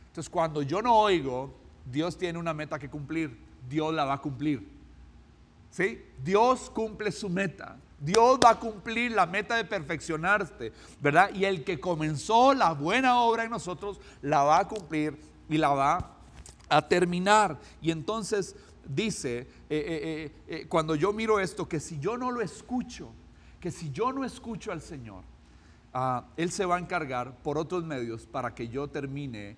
Entonces, 0.07 0.31
cuando 0.31 0.63
yo 0.63 0.81
no 0.81 0.97
oigo, 0.97 1.53
Dios 1.85 2.17
tiene 2.17 2.39
una 2.39 2.55
meta 2.55 2.79
que 2.79 2.89
cumplir, 2.89 3.37
Dios 3.69 3.93
la 3.93 4.05
va 4.05 4.15
a 4.15 4.21
cumplir. 4.21 4.69
¿Sí? 5.71 6.01
Dios 6.23 6.71
cumple 6.71 7.11
su 7.11 7.29
meta. 7.29 7.77
Dios 7.99 8.39
va 8.45 8.51
a 8.51 8.61
cumplir 8.61 9.13
la 9.13 9.27
meta 9.27 9.57
de 9.57 9.65
perfeccionarte, 9.65 10.73
¿verdad? 11.01 11.31
Y 11.35 11.45
el 11.45 11.65
que 11.65 11.81
comenzó 11.81 12.53
la 12.55 12.73
buena 12.73 13.21
obra 13.21 13.45
en 13.45 13.51
nosotros 13.51 14.01
la 14.21 14.43
va 14.43 14.61
a 14.61 14.69
cumplir 14.69 15.19
y 15.49 15.57
la 15.57 15.71
va 15.71 16.11
a 16.69 16.89
terminar. 16.89 17.59
Y 17.81 17.91
entonces 17.91 18.57
dice, 18.87 19.39
eh, 19.39 19.47
eh, 19.71 20.33
eh, 20.49 20.67
cuando 20.69 20.95
yo 20.95 21.13
miro 21.13 21.41
esto, 21.41 21.69
que 21.69 21.81
si 21.81 21.99
yo 21.99 22.17
no 22.17 22.31
lo 22.31 22.41
escucho, 22.41 23.11
que 23.61 23.71
si 23.71 23.91
yo 23.91 24.13
no 24.13 24.25
escucho 24.25 24.73
al 24.73 24.83
Señor, 24.83 25.23
ah, 25.93 26.25
Él 26.37 26.51
se 26.51 26.65
va 26.65 26.77
a 26.77 26.81
encargar 26.81 27.37
por 27.39 27.59
otros 27.59 27.85
medios 27.85 28.27
para 28.27 28.55
que 28.55 28.69
yo 28.69 28.89
termine 28.89 29.57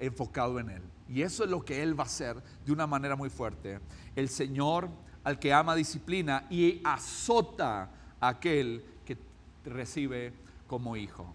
enfocado 0.00 0.58
en 0.58 0.70
Él. 0.70 0.82
Y 1.06 1.20
eso 1.20 1.44
es 1.44 1.50
lo 1.50 1.62
que 1.62 1.82
Él 1.82 1.98
va 1.98 2.04
a 2.04 2.06
hacer 2.06 2.42
de 2.64 2.72
una 2.72 2.86
manera 2.86 3.14
muy 3.14 3.28
fuerte. 3.28 3.78
El 4.16 4.30
Señor 4.30 4.88
al 5.24 5.38
que 5.38 5.52
ama 5.52 5.74
disciplina 5.74 6.46
y 6.50 6.80
azota 6.84 7.90
a 8.20 8.28
aquel 8.28 8.84
que 9.04 9.16
recibe 9.64 10.32
como 10.66 10.96
hijo. 10.96 11.26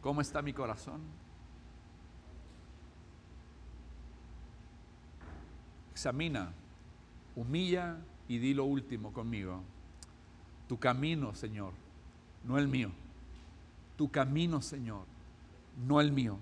¿Cómo 0.00 0.20
está 0.20 0.40
mi 0.42 0.52
corazón? 0.52 1.00
Examina, 5.92 6.52
humilla 7.34 7.98
y 8.28 8.38
di 8.38 8.54
lo 8.54 8.64
último 8.64 9.12
conmigo. 9.12 9.60
Tu 10.68 10.78
camino, 10.78 11.34
Señor, 11.34 11.72
no 12.44 12.58
el 12.58 12.68
mío. 12.68 12.92
Tu 13.96 14.08
camino, 14.10 14.62
Señor, 14.62 15.04
no 15.86 16.00
el 16.00 16.12
mío. 16.12 16.38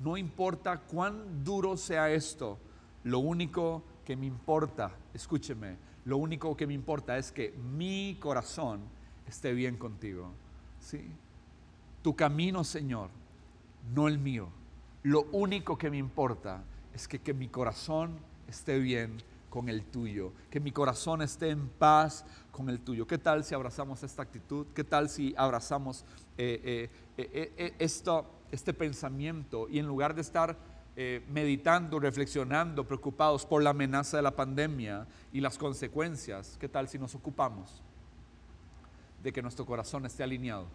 No 0.00 0.16
importa 0.16 0.80
cuán 0.80 1.44
duro 1.44 1.76
sea 1.76 2.10
esto, 2.10 2.58
lo 3.02 3.18
único 3.18 3.82
me 4.16 4.26
importa, 4.26 4.92
escúcheme, 5.12 5.76
lo 6.04 6.18
único 6.18 6.56
que 6.56 6.66
me 6.66 6.74
importa 6.74 7.16
es 7.16 7.32
que 7.32 7.52
mi 7.52 8.18
corazón 8.20 8.80
esté 9.26 9.52
bien 9.52 9.76
contigo. 9.76 10.30
¿sí? 10.80 11.10
Tu 12.02 12.14
camino, 12.14 12.62
Señor, 12.64 13.10
no 13.94 14.06
el 14.08 14.18
mío. 14.18 14.48
Lo 15.02 15.22
único 15.32 15.78
que 15.78 15.90
me 15.90 15.96
importa 15.96 16.62
es 16.94 17.08
que, 17.08 17.18
que 17.18 17.32
mi 17.32 17.48
corazón 17.48 18.18
esté 18.48 18.78
bien 18.78 19.18
con 19.54 19.68
el 19.68 19.84
tuyo, 19.84 20.32
que 20.50 20.58
mi 20.58 20.72
corazón 20.72 21.22
esté 21.22 21.50
en 21.50 21.68
paz 21.68 22.24
con 22.50 22.68
el 22.68 22.80
tuyo. 22.80 23.06
¿Qué 23.06 23.18
tal 23.18 23.44
si 23.44 23.54
abrazamos 23.54 24.02
esta 24.02 24.22
actitud? 24.22 24.66
¿Qué 24.74 24.82
tal 24.82 25.08
si 25.08 25.32
abrazamos 25.36 26.04
eh, 26.36 26.90
eh, 27.16 27.52
eh, 27.56 27.74
esto, 27.78 28.26
este 28.50 28.74
pensamiento 28.74 29.68
y 29.68 29.78
en 29.78 29.86
lugar 29.86 30.14
de 30.14 30.22
estar 30.22 30.58
eh, 30.96 31.24
meditando, 31.28 31.98
reflexionando, 31.98 32.86
preocupados 32.86 33.44
por 33.44 33.62
la 33.62 33.70
amenaza 33.70 34.16
de 34.16 34.22
la 34.22 34.36
pandemia 34.36 35.08
y 35.32 35.40
las 35.40 35.58
consecuencias, 35.58 36.56
¿qué 36.60 36.68
tal 36.68 36.88
si 36.88 37.00
nos 37.00 37.16
ocupamos 37.16 37.82
de 39.20 39.32
que 39.32 39.42
nuestro 39.42 39.66
corazón 39.66 40.06
esté 40.06 40.22
alineado 40.22 40.66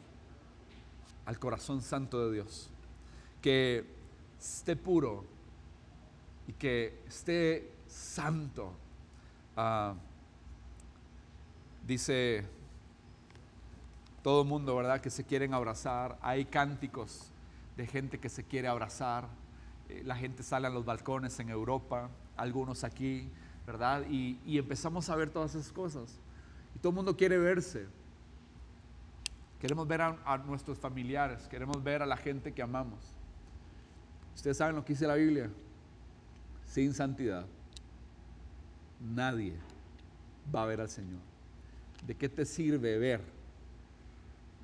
al 1.26 1.40
corazón 1.40 1.82
santo 1.82 2.28
de 2.28 2.34
Dios? 2.34 2.70
Que 3.42 3.86
esté 4.38 4.76
puro 4.76 5.24
y 6.48 6.54
que 6.54 7.00
esté 7.08 7.72
santo. 7.88 8.74
Ah, 9.56 9.94
dice 11.88 12.46
todo 14.22 14.42
el 14.42 14.50
mundo, 14.50 14.76
¿verdad? 14.76 15.00
Que 15.00 15.10
se 15.10 15.24
quieren 15.24 15.54
abrazar. 15.54 16.18
Hay 16.22 16.44
cánticos 16.44 17.32
de 17.78 17.88
gente 17.88 18.20
que 18.20 18.28
se 18.28 18.44
quiere 18.44 18.68
abrazar 18.68 19.30
eh, 19.90 20.04
la 20.06 20.16
gente 20.16 20.44
sale 20.44 20.68
a 20.68 20.70
los 20.70 20.86
balcones 20.86 21.40
en 21.40 21.50
Europa, 21.50 22.10
algunos 22.38 22.84
aquí, 22.84 23.28
¿verdad? 23.66 24.06
Y, 24.10 24.58
empezamos 24.58 25.10
a 25.10 25.16
ver 25.16 25.30
todas 25.30 25.56
esas 25.56 25.72
cosas. 25.72 26.20
Y 26.76 26.80
todo 26.80 26.92
el 26.92 26.96
mundo 26.96 27.18
quiere 27.18 27.38
verse. 27.38 27.88
Queremos 29.60 29.88
ver 29.88 30.02
a, 30.02 30.38
nuestros 30.46 30.80
familiares, 30.80 31.48
queremos 31.50 31.84
ver 31.84 32.02
a 32.02 32.06
la 32.06 32.16
gente 32.16 32.54
que 32.54 32.62
amamos. 32.62 33.00
Ustedes 34.36 34.56
saben 34.58 34.76
lo 34.76 34.86
que 34.86 34.94
dice 34.94 35.06
la 35.06 35.16
Biblia, 35.16 35.50
sin 36.66 36.94
santidad 36.94 37.46
nadie 39.00 39.54
va 40.54 40.64
a 40.64 40.66
ver 40.66 40.82
al 40.82 40.90
Señor. 40.90 41.20
¿De 42.06 42.16
qué 42.16 42.30
te 42.30 42.46
sirve 42.46 42.98
ver 42.98 43.22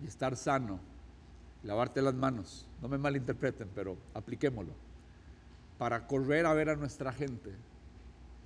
y 0.02 0.08
estar 0.08 0.36
sano, 0.36 0.80
lavarte 1.64 2.02
las 2.02 2.14
manos? 2.14 2.66
No 2.82 2.88
me 2.88 2.98
malinterpreten, 2.98 3.70
pero 3.76 3.98
apliquémoslo. 4.14 4.85
Para 5.78 6.08
correr 6.08 6.46
a 6.46 6.54
ver 6.54 6.70
a 6.70 6.76
nuestra 6.76 7.12
gente, 7.12 7.52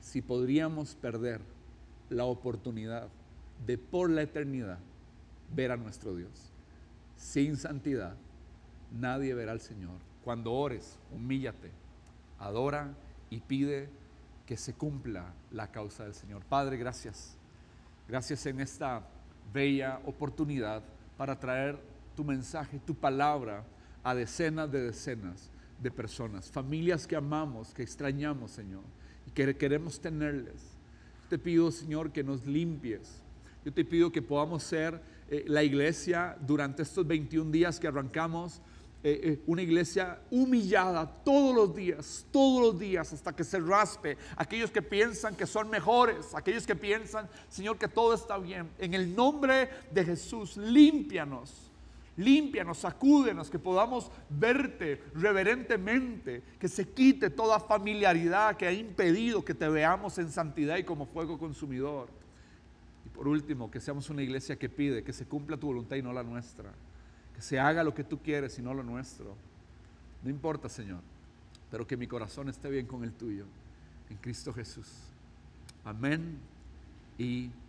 si 0.02 0.22
podríamos 0.22 0.96
perder 0.96 1.42
la 2.10 2.26
oportunidad 2.26 3.08
de 3.66 3.78
por 3.78 4.10
la 4.10 4.24
eternidad 4.24 4.80
ver 5.56 5.72
a 5.72 5.78
nuestro 5.78 6.16
Dios. 6.16 6.52
Sin 7.16 7.58
santidad, 7.58 8.16
nadie 8.92 9.34
verá 9.34 9.52
al 9.52 9.62
Señor. 9.62 9.98
Cuando 10.24 10.54
ores, 10.54 10.98
humíllate, 11.14 11.72
adora 12.40 12.94
y 13.30 13.40
pide 13.42 13.90
que 14.46 14.58
se 14.58 14.74
cumpla 14.74 15.34
la 15.52 15.72
causa 15.72 16.04
del 16.04 16.14
Señor. 16.14 16.44
Padre, 16.46 16.78
gracias. 16.78 17.36
Gracias 18.08 18.46
en 18.46 18.60
esta 18.60 19.04
bella 19.54 20.00
oportunidad 20.06 20.82
para 21.18 21.40
traer 21.40 21.78
tu 22.16 22.24
mensaje, 22.24 22.80
tu 22.80 22.96
palabra 22.96 23.64
a 24.04 24.16
decenas 24.16 24.72
de 24.72 24.82
decenas 24.82 25.50
de 25.82 25.92
personas, 25.92 26.52
familias 26.52 27.08
que 27.08 27.16
amamos, 27.16 27.74
que 27.74 27.84
extrañamos, 27.84 28.52
Señor, 28.52 28.84
y 29.26 29.32
que 29.32 29.56
queremos 29.56 30.00
tenerles. 30.00 30.78
Te 31.30 31.38
pido, 31.38 31.72
Señor, 31.72 32.12
que 32.12 32.24
nos 32.24 32.46
limpies. 32.46 33.22
Yo 33.64 33.74
te 33.74 33.86
pido 33.86 34.12
que 34.12 34.22
podamos 34.22 34.64
ser 34.64 35.02
eh, 35.30 35.44
la 35.48 35.64
iglesia 35.64 36.38
durante 36.42 36.84
estos 36.84 37.06
21 37.06 37.52
días 37.52 37.80
que 37.80 37.88
arrancamos 37.88 38.62
eh, 39.02 39.22
eh, 39.24 39.44
una 39.48 39.62
iglesia 39.62 40.20
humillada 40.30 41.08
todos 41.24 41.56
los 41.56 41.74
días, 41.74 42.26
todos 42.32 42.62
los 42.62 42.80
días, 42.80 43.14
hasta 43.14 43.34
que 43.34 43.46
se 43.46 43.58
raspe. 43.60 44.18
Aquellos 44.36 44.72
que 44.72 44.82
piensan 44.82 45.36
que 45.36 45.46
son 45.46 45.70
mejores, 45.70 46.36
aquellos 46.36 46.68
que 46.68 46.76
piensan, 46.76 47.30
Señor, 47.48 47.78
que 47.78 47.88
todo 47.88 48.14
está 48.14 48.38
bien. 48.38 48.70
En 48.78 48.94
el 48.94 49.16
nombre 49.16 49.70
de 49.94 50.04
Jesús, 50.04 50.58
límpianos, 50.58 51.69
límpianos, 52.20 52.78
sacúdenos, 52.80 53.50
que 53.50 53.58
podamos 53.58 54.12
verte 54.30 55.02
reverentemente, 55.16 56.44
que 56.60 56.68
se 56.68 56.90
quite 56.90 57.30
toda 57.30 57.60
familiaridad 57.60 58.56
que 58.56 58.68
ha 58.68 58.72
impedido 58.72 59.44
que 59.44 59.54
te 59.54 59.68
veamos 59.68 60.18
en 60.20 60.32
santidad 60.32 60.78
y 60.78 60.84
como 60.84 61.06
fuego 61.06 61.38
consumidor. 61.38 62.10
Y 63.06 63.10
por 63.10 63.28
último, 63.28 63.72
que 63.72 63.80
seamos 63.80 64.10
una 64.10 64.22
iglesia 64.22 64.58
que 64.58 64.70
pide 64.70 65.04
que 65.04 65.14
se 65.14 65.26
cumpla 65.26 65.58
tu 65.58 65.68
voluntad 65.68 65.96
y 65.96 66.02
no 66.02 66.14
la 66.14 66.24
nuestra 66.24 66.72
que 67.40 67.44
se 67.44 67.58
haga 67.58 67.86
lo 67.86 67.94
que 67.94 68.04
tú 68.04 68.20
quieres 68.22 68.60
y 68.60 68.62
no 68.62 68.74
lo 68.74 68.84
nuestro. 68.84 69.34
No 70.24 70.30
importa, 70.30 70.68
Señor, 70.68 71.00
pero 71.72 71.88
que 71.88 71.96
mi 71.96 72.06
corazón 72.06 72.50
esté 72.50 72.70
bien 72.70 72.86
con 72.86 73.06
el 73.06 73.14
tuyo. 73.14 73.46
En 74.10 74.18
Cristo 74.18 74.52
Jesús. 74.52 74.90
Amén 75.86 76.38
y 77.18 77.46
amén. 77.46 77.69